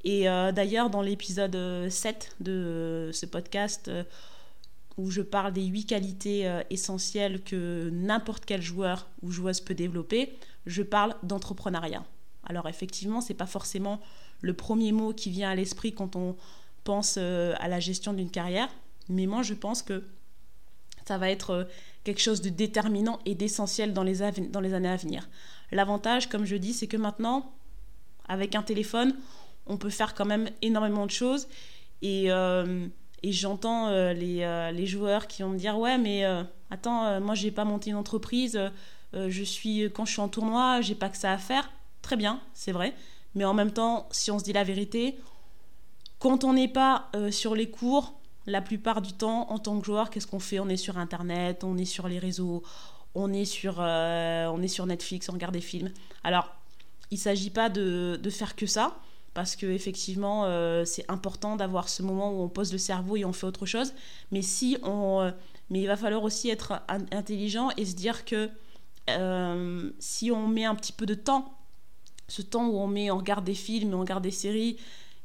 Et 0.05 0.29
euh, 0.29 0.53
d'ailleurs, 0.53 0.89
dans 0.89 1.03
l'épisode 1.03 1.89
7 1.89 2.37
de 2.41 3.11
ce 3.13 3.27
podcast, 3.27 3.91
où 4.97 5.11
je 5.11 5.21
parle 5.21 5.53
des 5.53 5.65
huit 5.65 5.85
qualités 5.85 6.51
essentielles 6.71 7.43
que 7.43 7.91
n'importe 7.93 8.45
quel 8.47 8.63
joueur 8.63 9.09
ou 9.23 9.31
joueuse 9.31 9.61
peut 9.61 9.75
développer, 9.75 10.39
je 10.65 10.83
parle 10.83 11.15
d'entrepreneuriat. 11.23 12.05
Alors 12.45 12.69
effectivement, 12.69 13.21
c'est 13.21 13.35
pas 13.35 13.47
forcément 13.47 14.01
le 14.41 14.55
premier 14.55 14.93
mot 14.93 15.13
qui 15.13 15.31
vient 15.31 15.51
à 15.51 15.55
l'esprit 15.55 15.93
quand 15.93 16.17
on 16.17 16.37
pense 16.87 17.17
euh, 17.19 17.55
à 17.59 17.69
la 17.69 17.81
gestion 17.81 18.15
d'une 18.15 18.31
carrière. 18.31 18.69
Mais 19.09 19.27
moi, 19.27 19.43
je 19.43 19.55
pense 19.55 19.83
que 19.83 20.05
ça 21.05 21.19
va 21.19 21.31
être 21.31 21.51
euh, 21.51 21.65
quelque 22.05 22.21
chose 22.21 22.41
de 22.41 22.49
déterminant 22.49 23.19
et 23.27 23.35
d'essentiel 23.35 23.93
dans, 23.93 24.03
les 24.03 24.23
années 24.23 24.89
à 24.89 24.97
venir. 24.97 25.29
L'avantage, 25.73 26.29
comme 26.29 26.45
je 26.45 26.57
dis, 26.57 26.73
c'est 26.73 26.87
que 26.87 26.97
maintenant, 26.97 27.53
avec 28.29 28.55
un 28.55 28.63
téléphone, 28.63 29.15
on 29.67 29.77
peut 29.77 29.91
faire 29.91 30.15
quand 30.15 30.25
même 30.25 30.49
énormément 30.63 31.07
de 31.07 31.11
choses. 31.11 31.49
Et, 32.03 32.31
euh, 32.31 32.87
j'entends 33.25 33.91
les, 34.13 34.71
les, 34.73 34.87
joueurs 34.87 35.27
qui 35.27 35.43
vont 35.43 35.49
me 35.49 35.59
dire 35.59 35.77
Ouais, 35.77 35.99
mais 35.99 36.23
attends, 36.71 37.21
moi, 37.21 37.35
j'ai 37.35 37.51
pas 37.51 37.65
monté 37.65 37.91
une 37.91 37.97
entreprise. 37.97 38.57
je 39.13 39.43
suis, 39.43 39.91
quand 39.93 40.05
je 40.05 40.13
suis 40.13 40.21
en 40.21 40.29
tournoi, 40.29 40.81
j'ai 40.81 40.95
pas 40.95 41.09
que 41.09 41.17
ça 41.17 41.33
à 41.33 41.39
faire. 41.39 41.73
Très 42.03 42.15
bien, 42.15 42.41
c'est 42.55 42.71
vrai. 42.71 42.95
Mais 43.37 43.45
en 43.45 43.55
même 43.55 43.71
temps, 43.71 44.09
si 44.11 44.31
on 44.31 44.39
se 44.39 44.45
dit 44.45 44.55
la 44.55 44.65
vérité, 44.65 45.17
quand 46.19 46.43
on 46.43 46.55
n'est 46.55 46.69
pas 46.69 47.11
euh, 47.15 47.31
sur 47.31 47.55
les 47.55 47.71
cours, 47.71 48.15
la 48.47 48.63
plupart 48.63 49.03
du 49.03 49.13
temps, 49.13 49.51
en 49.51 49.59
tant 49.59 49.79
que 49.79 49.85
joueur, 49.85 50.09
qu'est-ce 50.11 50.27
qu'on 50.27 50.41
fait? 50.41 50.59
On 50.59 50.69
est 50.69 50.79
sur 50.79 50.97
Internet, 50.99 51.63
on 51.63 51.77
est 51.77 51.85
sur 51.85 52.09
les 52.09 52.19
réseaux, 52.19 52.63
on 53.15 53.33
est 53.33 53.45
sur, 53.45 53.77
euh, 53.79 54.47
on 54.47 54.63
est 54.63 54.69
sur 54.69 54.87
Netflix, 54.87 55.29
on 55.29 55.33
regarde 55.33 55.53
des 55.53 55.61
films. 55.61 55.91
Alors, 56.25 56.49
il 57.11 57.17
ne 57.17 57.21
s'agit 57.21 57.51
pas 57.51 57.69
de, 57.69 58.19
de, 58.21 58.31
faire 58.31 58.57
que 58.57 58.67
ça, 58.67 58.97
parce 59.35 59.55
que 59.55 59.67
effectivement, 59.67 60.45
euh, 60.47 60.87
c'est 60.87 61.05
important 61.11 61.57
d'avoir 61.57 61.91
ce 61.91 62.03
moment 62.03 62.33
où 62.33 62.43
on 62.43 62.49
pose 62.49 62.73
le 62.73 62.79
cerveau 62.79 63.17
et 63.17 63.27
on 63.27 63.35
fait 63.35 63.47
autre 63.47 63.67
chose. 63.67 63.93
Mais 64.31 64.41
si 64.41 64.79
on, 64.83 65.31
mais 65.69 65.83
il 65.83 65.87
va 65.87 65.99
falloir 65.99 66.23
aussi 66.23 66.49
être 66.49 66.81
intelligent 66.89 67.69
et 67.77 67.85
se 67.85 67.95
dire 67.95 68.25
que 68.25 68.49
si 70.01 70.31
on 70.33 70.49
met 70.49 70.65
un 70.65 70.75
petit 70.75 70.93
peu 70.93 71.07
de 71.07 71.15
temps 71.15 71.57
ce 72.29 72.43
temps 72.43 72.69
où 72.69 72.79
on 72.79 72.87
met, 72.87 73.11
on 73.11 73.19
regarde 73.19 73.45
des 73.45 73.55
films, 73.55 73.95
on 73.95 74.01
regarde 74.01 74.23
des 74.23 74.31
séries, 74.31 74.77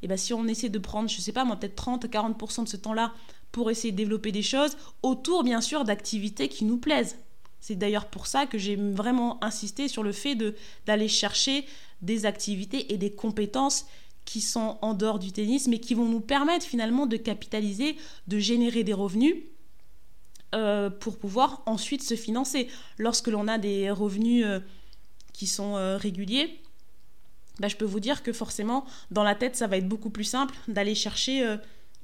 et 0.02 0.08
ben 0.08 0.16
si 0.16 0.32
on 0.34 0.46
essaie 0.46 0.68
de 0.68 0.78
prendre, 0.78 1.08
je 1.08 1.20
sais 1.20 1.32
pas 1.32 1.44
moi, 1.44 1.56
peut-être 1.56 1.76
30 1.76 2.04
à 2.04 2.08
40% 2.08 2.64
de 2.64 2.68
ce 2.68 2.76
temps-là 2.76 3.12
pour 3.52 3.70
essayer 3.70 3.92
de 3.92 3.96
développer 3.96 4.32
des 4.32 4.42
choses, 4.42 4.76
autour 5.02 5.44
bien 5.44 5.60
sûr 5.60 5.84
d'activités 5.84 6.48
qui 6.48 6.64
nous 6.64 6.78
plaisent. 6.78 7.16
C'est 7.60 7.76
d'ailleurs 7.76 8.06
pour 8.06 8.26
ça 8.26 8.46
que 8.46 8.58
j'ai 8.58 8.74
vraiment 8.76 9.42
insisté 9.44 9.86
sur 9.86 10.02
le 10.02 10.10
fait 10.10 10.36
d'aller 10.86 11.08
chercher 11.08 11.64
des 12.00 12.26
activités 12.26 12.92
et 12.92 12.98
des 12.98 13.12
compétences 13.12 13.86
qui 14.24 14.40
sont 14.40 14.78
en 14.82 14.94
dehors 14.94 15.18
du 15.18 15.32
tennis, 15.32 15.68
mais 15.68 15.78
qui 15.78 15.94
vont 15.94 16.06
nous 16.06 16.20
permettre 16.20 16.66
finalement 16.66 17.06
de 17.06 17.16
capitaliser, 17.16 17.96
de 18.26 18.38
générer 18.38 18.82
des 18.82 18.92
revenus 18.92 19.36
euh, 20.54 20.90
pour 20.90 21.18
pouvoir 21.18 21.62
ensuite 21.66 22.02
se 22.02 22.14
financer. 22.14 22.68
Lorsque 22.98 23.28
l'on 23.28 23.48
a 23.48 23.58
des 23.58 23.90
revenus 23.90 24.44
euh, 24.44 24.60
qui 25.32 25.46
sont 25.46 25.76
euh, 25.76 25.96
réguliers, 25.96 26.60
bah, 27.62 27.68
je 27.68 27.76
peux 27.76 27.84
vous 27.84 28.00
dire 28.00 28.24
que 28.24 28.32
forcément, 28.32 28.84
dans 29.12 29.22
la 29.22 29.36
tête, 29.36 29.54
ça 29.54 29.68
va 29.68 29.76
être 29.76 29.86
beaucoup 29.86 30.10
plus 30.10 30.24
simple 30.24 30.52
d'aller 30.66 30.96
chercher, 30.96 31.46
euh, 31.46 31.56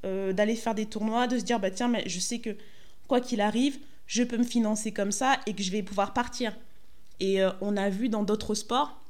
euh, 0.07 0.33
d'aller 0.33 0.55
faire 0.55 0.73
des 0.73 0.87
tournois, 0.87 1.27
de 1.27 1.37
se 1.37 1.42
dire, 1.42 1.59
bah 1.59 1.73
tiens, 1.73 1.88
mais 1.88 2.05
je 2.07 2.21
sais 2.21 2.38
que 2.38 2.51
quoi 3.09 3.21
qu'il 3.21 3.40
arrive, 3.40 3.77
je 4.07 4.23
peux 4.23 4.38
me 4.38 4.44
financer 4.44 4.92
comme 4.92 5.11
ça 5.11 5.40
et 5.47 5.55
que 5.55 5.62
je 5.64 5.73
vais 5.73 5.83
pouvoir 5.83 6.12
partir. 6.12 6.53
Et 7.18 7.42
euh, 7.42 7.51
on 7.61 7.77
a 7.77 7.90
vu 7.90 8.09
dans 8.09 8.23
d'autres 8.23 8.55
sports 8.55 9.03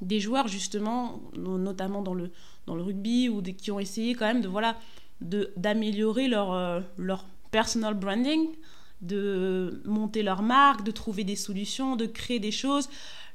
des 0.00 0.18
joueurs 0.18 0.48
justement, 0.48 1.22
notamment 1.36 2.02
dans 2.02 2.14
le, 2.14 2.32
dans 2.66 2.74
le 2.74 2.82
rugby, 2.82 3.28
ou 3.28 3.40
qui 3.40 3.70
ont 3.70 3.78
essayé 3.78 4.16
quand 4.16 4.26
même 4.26 4.40
de 4.40 4.48
voilà 4.48 4.76
d'améliorer 5.20 6.26
leur, 6.26 6.82
leur 6.98 7.24
personal 7.52 7.94
branding, 7.94 8.48
de 9.00 9.80
monter 9.86 10.24
leur 10.24 10.42
marque, 10.42 10.82
de 10.82 10.90
trouver 10.90 11.22
des 11.22 11.36
solutions, 11.36 11.94
de 11.94 12.06
créer 12.06 12.40
des 12.40 12.50
choses. 12.50 12.88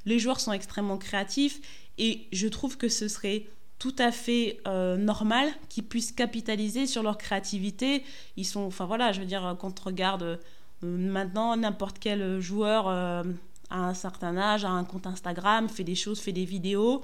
Les 0.04 0.18
joueurs 0.18 0.38
sont 0.38 0.52
extrêmement 0.52 0.98
créatifs 0.98 1.60
et 1.98 2.26
je 2.32 2.48
trouve 2.48 2.76
que 2.76 2.88
ce 2.88 3.08
serait 3.08 3.46
tout 3.80 3.96
à 3.98 4.12
fait 4.12 4.60
euh, 4.68 4.96
normal 4.98 5.48
qu'ils 5.68 5.84
puissent 5.84 6.12
capitaliser 6.12 6.86
sur 6.86 7.02
leur 7.02 7.18
créativité. 7.18 8.04
Ils 8.36 8.44
sont, 8.44 8.60
enfin 8.60 8.84
voilà, 8.84 9.10
je 9.12 9.20
veux 9.20 9.26
dire, 9.26 9.56
quand 9.58 9.80
on 9.80 9.84
regarde 9.84 10.22
euh, 10.22 10.38
maintenant 10.82 11.56
n'importe 11.56 11.98
quel 11.98 12.40
joueur 12.40 12.88
euh, 12.88 13.24
à 13.70 13.88
un 13.88 13.94
certain 13.94 14.36
âge, 14.36 14.66
a 14.66 14.68
un 14.68 14.84
compte 14.84 15.06
Instagram, 15.06 15.68
fait 15.68 15.82
des 15.82 15.94
choses, 15.94 16.20
fait 16.20 16.32
des 16.32 16.44
vidéos. 16.44 17.02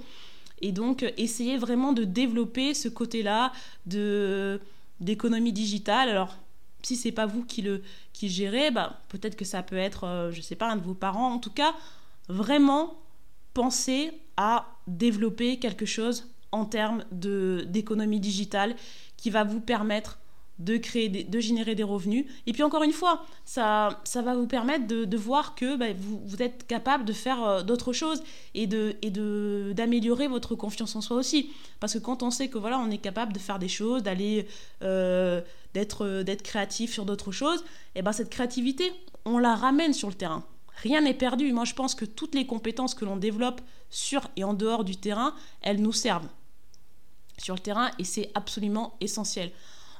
Et 0.61 0.71
donc, 0.71 1.03
essayer 1.17 1.57
vraiment 1.57 1.93
de 1.95 2.05
développer 2.05 2.75
ce 2.75 2.89
côté-là 2.89 3.53
de 3.87 4.61
d'économie 5.01 5.53
digitale. 5.53 6.09
Alors, 6.09 6.37
si 6.83 6.97
c'est 6.97 7.13
pas 7.13 7.27
vous 7.27 7.45
qui 7.45 7.63
le 7.63 7.83
qui 8.13 8.29
gérez, 8.29 8.71
bah, 8.71 9.01
peut-être 9.09 9.37
que 9.37 9.45
ça 9.45 9.63
peut 9.63 9.77
être, 9.77 10.31
je 10.33 10.41
sais 10.41 10.57
pas, 10.57 10.71
un 10.71 10.77
de 10.77 10.83
vos 10.83 10.95
parents. 10.95 11.33
En 11.33 11.39
tout 11.39 11.51
cas, 11.51 11.75
vraiment 12.29 12.95
penser 13.53 14.13
à 14.39 14.67
développer 14.87 15.59
quelque 15.59 15.87
chose 15.87 16.29
en 16.53 16.65
termes 16.65 17.05
d'économie 17.11 18.21
digitale 18.21 18.77
qui 19.17 19.31
va 19.31 19.45
vous 19.45 19.61
permettre 19.61 20.19
de 20.59 20.79
créer 20.79 21.09
de 21.09 21.41
générer 21.41 21.75
des 21.75 21.83
revenus. 21.83 22.25
Et 22.47 22.53
puis 22.53 22.63
encore 22.63 22.83
une 22.83 22.93
fois 22.93 23.25
ça, 23.45 24.01
ça 24.05 24.23
va 24.23 24.35
vous 24.35 24.47
permettre 24.47 24.87
de, 24.87 25.17
voir 25.17 25.55
que 25.55 25.77
bah, 25.77 25.87
vous, 25.97 26.21
vous, 26.25 26.43
êtes 26.43 26.67
capable 26.67 27.05
de 27.05 27.13
faire 27.13 27.43
euh, 27.45 27.63
d'autres 27.63 27.93
choses 27.93 28.23
et 28.55 28.67
de 28.67 28.97
et 29.03 29.11
d'améliorer 29.11 30.29
votre 30.29 30.55
confiance 30.55 30.97
en 30.97 31.01
soi 31.01 31.17
aussi. 31.17 31.51
Parce 31.79 31.95
que 31.95 31.99
quand 31.99 32.23
on 32.23 32.31
sait 32.31 32.49
que 32.49 32.59
voilà 32.59 32.79
on 32.79 32.91
est 32.91 32.99
capable 32.99 33.33
de 33.33 33.39
faire 33.39 33.59
des 33.59 33.69
choses 33.69 34.03
d'aller 34.03 34.47
euh, 34.83 35.43
d'être 35.75 36.07
euh, 36.07 36.23
d'être 36.23 36.43
créatif 36.43 36.93
sur 36.93 37.05
d'autres 37.05 37.33
choses 37.33 37.63
et 37.95 38.03
ben 38.03 38.13
cette 38.13 38.31
créativité 38.31 38.93
on 39.27 39.39
la 39.39 39.55
ramène 39.55 39.93
sur 39.93 40.09
le 40.09 40.15
terrain 40.15 40.45
rien 40.77 41.01
n'est 41.01 41.15
perdu. 41.15 41.53
Moi, 41.53 41.65
je 41.65 41.75
pense 41.75 41.95
que 41.95 42.05
toutes 42.05 42.35
les 42.35 42.47
compétences 42.47 42.95
que 42.95 43.05
l'on 43.05 43.17
développe 43.17 43.61
sur 43.91 44.29
et 44.37 44.45
en 44.45 44.55
dehors 44.55 44.85
du 44.85 44.97
terrain, 44.97 45.35
elles 45.63 45.81
nous 45.81 45.93
servent 45.93 46.29
sur 47.39 47.55
le 47.55 47.61
terrain 47.61 47.91
et 47.99 48.05
c'est 48.05 48.31
absolument 48.35 48.97
essentiel. 49.01 49.51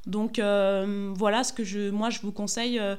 Donc 0.07 0.39
euh, 0.39 1.13
voilà 1.17 1.45
ce 1.45 1.53
que 1.53 1.65
je, 1.65 1.91
moi, 1.91 2.11
je 2.11 2.21
vous 2.21 2.33
conseille 2.33 2.79
euh, 2.79 2.97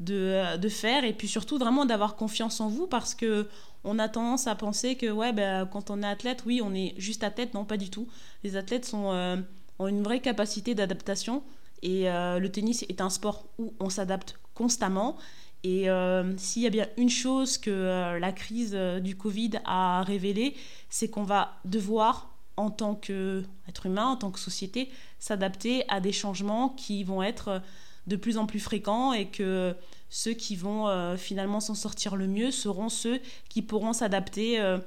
de, 0.00 0.56
de, 0.56 0.68
faire 0.68 1.04
et 1.04 1.12
puis 1.12 1.28
surtout 1.28 1.58
vraiment 1.58 1.84
d'avoir 1.84 2.16
confiance 2.16 2.60
en 2.60 2.68
vous 2.68 2.86
parce 2.86 3.14
que 3.14 3.48
on 3.84 3.98
a 3.98 4.08
tendance 4.08 4.46
à 4.46 4.54
penser 4.56 4.96
que 4.96 5.10
ouais, 5.10 5.32
ben, 5.32 5.66
quand 5.66 5.90
on 5.90 6.02
est 6.02 6.06
athlète, 6.06 6.42
oui, 6.44 6.60
on 6.62 6.74
est 6.74 6.94
juste 6.96 7.22
athlète. 7.22 7.54
Non, 7.54 7.64
pas 7.64 7.76
du 7.76 7.88
tout. 7.88 8.08
Les 8.42 8.56
athlètes 8.56 8.84
sont, 8.84 9.12
euh, 9.12 9.36
ont 9.78 9.86
une 9.86 10.02
vraie 10.02 10.20
capacité 10.20 10.74
d'adaptation 10.74 11.42
et 11.82 12.06
le 12.06 12.48
tennis 12.48 12.84
est 12.88 13.00
un 13.00 13.10
sport 13.10 13.44
où 13.58 13.74
on 13.78 13.90
s'adapte 13.90 14.40
constamment 14.54 15.16
et 15.62 15.90
euh, 15.90 16.36
s'il 16.36 16.62
y 16.62 16.66
a 16.66 16.70
bien 16.70 16.86
une 16.96 17.10
chose 17.10 17.58
que 17.58 17.70
euh, 17.70 18.18
la 18.20 18.30
crise 18.32 18.72
euh, 18.74 19.00
du 19.00 19.16
Covid 19.16 19.50
a 19.64 20.04
révélé, 20.04 20.54
c'est 20.90 21.08
qu'on 21.08 21.24
va 21.24 21.58
devoir, 21.64 22.30
en 22.56 22.70
tant 22.70 22.94
qu'être 22.94 23.86
humain, 23.86 24.06
en 24.06 24.16
tant 24.16 24.30
que 24.30 24.38
société, 24.38 24.90
s'adapter 25.18 25.84
à 25.88 26.00
des 26.00 26.12
changements 26.12 26.68
qui 26.68 27.02
vont 27.04 27.22
être 27.22 27.60
de 28.06 28.16
plus 28.16 28.38
en 28.38 28.46
plus 28.46 28.60
fréquents 28.60 29.12
et 29.12 29.26
que 29.26 29.74
ceux 30.08 30.34
qui 30.34 30.54
vont 30.54 31.16
finalement 31.18 31.60
s'en 31.60 31.74
sortir 31.74 32.16
le 32.16 32.28
mieux 32.28 32.50
seront 32.50 32.88
ceux 32.88 33.20
qui 33.48 33.60
pourront 33.60 33.92
s'adapter 33.92 34.78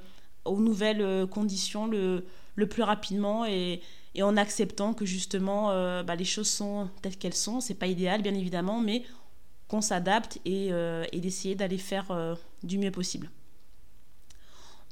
aux 0.44 0.58
nouvelles 0.58 1.26
conditions 1.28 1.86
le, 1.86 2.24
plus 2.68 2.82
rapidement 2.82 3.44
et, 3.44 3.82
et, 4.16 4.22
en 4.24 4.36
acceptant 4.36 4.94
que 4.94 5.04
justement 5.04 5.68
bah, 6.02 6.16
les 6.16 6.24
choses 6.24 6.50
sont 6.50 6.88
telles 7.02 7.16
qu'elles 7.16 7.34
sont. 7.34 7.60
C'est 7.60 7.74
pas 7.74 7.86
idéal 7.86 8.22
bien 8.22 8.34
évidemment, 8.34 8.80
mais 8.80 9.04
qu'on 9.70 9.80
s'adapte 9.80 10.40
et, 10.44 10.72
euh, 10.72 11.04
et 11.12 11.20
d'essayer 11.20 11.54
d'aller 11.54 11.78
faire 11.78 12.10
euh, 12.10 12.34
du 12.64 12.76
mieux 12.76 12.90
possible. 12.90 13.30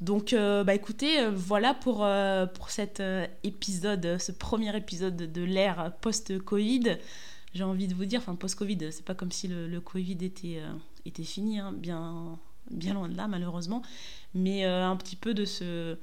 Donc, 0.01 0.33
euh, 0.33 0.62
bah 0.62 0.77
écoutez, 0.77 1.29
voilà 1.31 1.75
pour, 1.75 2.07
pour 2.55 2.71
cet 2.71 3.03
épisode, 3.43 4.19
ce 4.21 4.31
premier 4.31 4.75
épisode 4.77 5.17
de 5.17 5.43
l'ère 5.43 5.93
post-Covid. 6.01 6.97
J'ai 7.55 7.64
envie 7.64 7.88
de 7.88 7.95
vous 7.95 8.05
dire, 8.05 8.21
enfin 8.21 8.37
post-Covid, 8.37 8.93
c'est 8.93 9.05
pas 9.05 9.17
comme 9.17 9.33
si 9.33 9.49
le, 9.49 9.81
Covid 9.81 10.19
était, 10.25 10.62
était 11.05 11.25
fini, 11.25 11.59
hein, 11.59 11.73
bien, 11.73 12.38
bien 12.71 12.95
loin 12.95 13.09
de 13.09 13.17
là 13.17 13.27
malheureusement, 13.27 13.83
mais 14.35 14.64
un 14.64 14.95
petit 14.95 15.17
peu 15.17 15.35
de 15.35 15.45
ce 15.45 15.97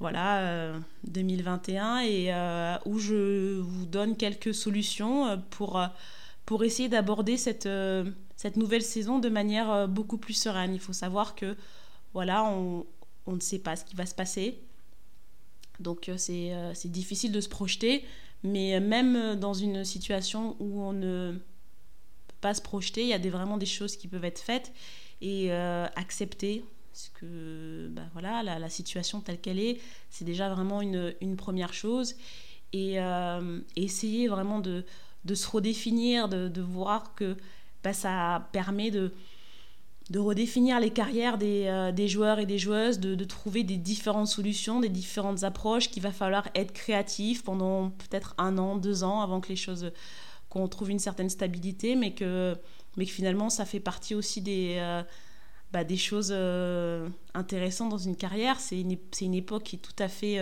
voilà 0.00 0.74
2021 1.04 2.00
et 2.00 2.30
où 2.84 2.98
je 2.98 3.58
vous 3.60 3.86
donne 3.86 4.18
quelques 4.18 4.52
solutions 4.52 5.42
pour 5.48 5.80
pour 6.46 6.64
essayer 6.64 6.88
d'aborder 6.88 7.36
cette, 7.36 7.66
euh, 7.66 8.10
cette 8.36 8.56
nouvelle 8.56 8.82
saison 8.82 9.18
de 9.18 9.28
manière 9.28 9.70
euh, 9.70 9.86
beaucoup 9.86 10.18
plus 10.18 10.34
sereine. 10.34 10.74
Il 10.74 10.80
faut 10.80 10.92
savoir 10.92 11.34
que 11.34 11.56
voilà, 12.12 12.44
on, 12.44 12.86
on 13.26 13.32
ne 13.32 13.40
sait 13.40 13.58
pas 13.58 13.76
ce 13.76 13.84
qui 13.84 13.96
va 13.96 14.06
se 14.06 14.14
passer. 14.14 14.60
Donc 15.80 16.08
euh, 16.08 16.16
c'est 16.18 16.90
difficile 16.90 17.32
de 17.32 17.40
se 17.40 17.48
projeter, 17.48 18.04
mais 18.42 18.78
même 18.78 19.36
dans 19.36 19.54
une 19.54 19.84
situation 19.84 20.56
où 20.60 20.82
on 20.82 20.92
ne 20.92 21.32
peut 22.28 22.34
pas 22.40 22.54
se 22.54 22.62
projeter, 22.62 23.02
il 23.02 23.08
y 23.08 23.14
a 23.14 23.18
des, 23.18 23.30
vraiment 23.30 23.56
des 23.56 23.66
choses 23.66 23.96
qui 23.96 24.06
peuvent 24.06 24.24
être 24.24 24.38
faites 24.38 24.72
et 25.20 25.50
accepter 25.50 26.64
ce 26.92 27.08
que 27.10 27.88
bah, 27.90 28.02
voilà, 28.12 28.42
la, 28.42 28.58
la, 28.58 28.68
situation 28.68 29.20
telle 29.20 29.40
qu'elle 29.40 29.58
est, 29.58 29.80
c'est 30.10 30.24
déjà 30.24 30.48
vraiment 30.48 30.80
une, 30.82 31.14
une, 31.20 31.36
première 31.36 31.72
chose. 31.72 32.14
Et, 32.72 32.98
essayer 33.74 34.28
vraiment 34.28 34.60
de, 34.60 34.84
de 35.24 35.34
se 35.34 35.48
redéfinir, 35.48 36.28
de, 36.28 36.60
voir 36.60 37.14
que 37.14 37.36
bah, 37.82 37.92
ça 37.92 38.48
permet 38.52 38.90
de, 38.90 39.12
de 40.10 40.18
redéfinir 40.18 40.80
les 40.80 40.90
carrières 40.90 41.38
des, 41.38 41.64
euh, 41.66 41.90
des 41.90 42.08
joueurs 42.08 42.38
et 42.38 42.46
des 42.46 42.58
joueuses, 42.58 43.00
de, 43.00 43.14
de, 43.14 43.24
trouver 43.24 43.64
des 43.64 43.78
différentes 43.78 44.28
solutions, 44.28 44.80
des 44.80 44.90
différentes 44.90 45.44
approches, 45.44 45.90
qu'il 45.90 46.02
va 46.02 46.12
falloir 46.12 46.48
être 46.54 46.72
créatif 46.72 47.42
pendant 47.42 47.90
peut-être 47.90 48.34
un 48.36 48.58
an, 48.58 48.76
deux 48.76 49.02
ans 49.02 49.22
avant 49.22 49.40
que 49.40 49.48
les 49.48 49.56
choses, 49.56 49.92
qu'on 50.50 50.68
trouve 50.68 50.90
une 50.90 50.98
certaine 50.98 51.30
stabilité, 51.30 51.96
mais 51.96 52.12
que, 52.12 52.56
mais 52.96 53.06
que 53.06 53.12
finalement 53.12 53.48
ça 53.48 53.64
fait 53.64 53.80
partie 53.80 54.14
aussi 54.14 54.42
des, 54.42 54.76
euh, 54.78 55.02
bah, 55.72 55.84
des 55.84 55.96
choses 55.96 56.32
euh, 56.32 57.08
intéressantes 57.32 57.88
dans 57.88 57.98
une 57.98 58.16
carrière. 58.16 58.60
C'est 58.60 58.78
une, 58.78 58.98
une, 59.22 59.34
époque 59.34 59.62
qui 59.62 59.76
est 59.76 59.78
tout 59.78 59.96
à 59.98 60.08
fait 60.08 60.38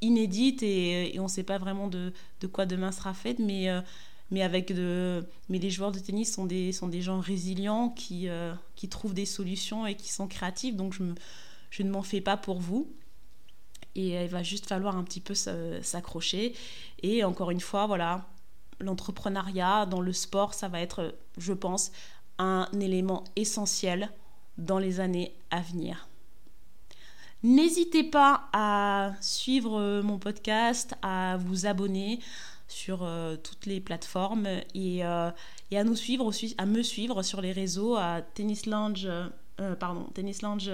inédite 0.00 0.62
et, 0.62 1.14
et 1.14 1.18
on 1.18 1.24
ne 1.24 1.28
sait 1.28 1.42
pas 1.42 1.58
vraiment 1.58 1.88
de, 1.88 2.12
de, 2.40 2.46
quoi 2.46 2.66
demain 2.66 2.92
sera 2.92 3.14
fait, 3.14 3.40
mais 3.40 3.68
mais 4.32 4.42
avec 4.42 4.74
de 4.74 5.24
mais 5.50 5.58
les 5.58 5.70
joueurs 5.70 5.92
de 5.92 5.98
tennis 5.98 6.32
sont 6.32 6.46
des 6.46 6.72
sont 6.72 6.88
des 6.88 7.02
gens 7.02 7.20
résilients 7.20 7.90
qui 7.90 8.28
euh, 8.28 8.54
qui 8.74 8.88
trouvent 8.88 9.14
des 9.14 9.26
solutions 9.26 9.86
et 9.86 9.94
qui 9.94 10.10
sont 10.10 10.26
créatifs. 10.26 10.74
Donc 10.74 10.94
je 10.94 11.04
je 11.70 11.82
ne 11.82 11.90
m'en 11.90 12.02
fais 12.02 12.20
pas 12.20 12.36
pour 12.36 12.58
vous. 12.58 12.90
Et 13.94 14.24
il 14.24 14.28
va 14.28 14.42
juste 14.42 14.66
falloir 14.66 14.96
un 14.96 15.04
petit 15.04 15.20
peu 15.20 15.34
s'accrocher. 15.34 16.54
Et 17.02 17.22
encore 17.24 17.50
une 17.50 17.60
fois 17.60 17.86
voilà 17.86 18.26
l'entrepreneuriat 18.80 19.86
dans 19.86 20.00
le 20.00 20.14
sport 20.14 20.54
ça 20.54 20.68
va 20.68 20.80
être 20.80 21.14
je 21.36 21.52
pense 21.52 21.92
un 22.38 22.68
élément 22.80 23.24
essentiel 23.36 24.10
dans 24.56 24.78
les 24.78 24.98
années 24.98 25.34
à 25.50 25.60
venir. 25.60 26.08
N'hésitez 27.42 28.04
pas 28.04 28.48
à 28.52 29.12
suivre 29.20 30.00
mon 30.02 30.18
podcast, 30.18 30.94
à 31.02 31.36
vous 31.38 31.66
abonner, 31.66 32.20
sur 32.68 33.02
euh, 33.02 33.36
toutes 33.36 33.66
les 33.66 33.80
plateformes 33.80 34.46
et, 34.74 35.04
euh, 35.04 35.30
et, 35.70 35.78
à 35.78 35.84
nous 35.84 35.96
suivre 35.96 36.30
à 36.58 36.66
me 36.66 36.82
suivre 36.82 37.22
sur 37.22 37.40
les 37.40 37.52
réseaux 37.52 37.96
à 37.96 38.22
Tennis 38.22 38.66
Lounge, 38.66 39.06
euh, 39.60 39.76
pardon, 39.76 40.04
Tennis 40.14 40.42
Lounge 40.42 40.70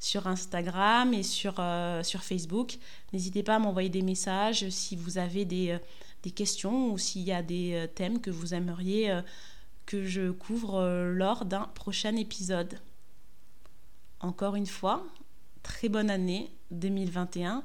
sur 0.00 0.26
Instagram 0.26 1.14
et 1.14 1.22
sur, 1.22 1.62
sur 2.02 2.22
Facebook. 2.22 2.78
N'hésitez 3.12 3.42
pas 3.42 3.56
à 3.56 3.58
m'envoyer 3.58 3.88
des 3.88 4.02
messages 4.02 4.68
si 4.70 4.96
vous 4.96 5.18
avez 5.18 5.44
des, 5.44 5.78
des 6.22 6.30
questions 6.30 6.92
ou 6.92 6.98
s'il 6.98 7.22
y 7.22 7.32
a 7.32 7.42
des 7.42 7.86
thèmes 7.94 8.20
que 8.20 8.30
vous 8.30 8.54
aimeriez 8.54 9.20
que 9.86 10.04
je 10.04 10.32
couvre 10.32 10.82
lors 11.12 11.44
d'un 11.44 11.68
prochain 11.74 12.16
épisode. 12.16 12.80
Encore 14.20 14.56
une 14.56 14.66
fois, 14.66 15.06
très 15.62 15.88
bonne 15.88 16.10
année 16.10 16.50
2021 16.72 17.62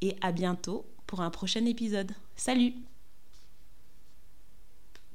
et 0.00 0.16
à 0.20 0.32
bientôt 0.32 0.84
pour 1.06 1.20
un 1.20 1.30
prochain 1.30 1.64
épisode. 1.66 2.12
Salut 2.36 2.74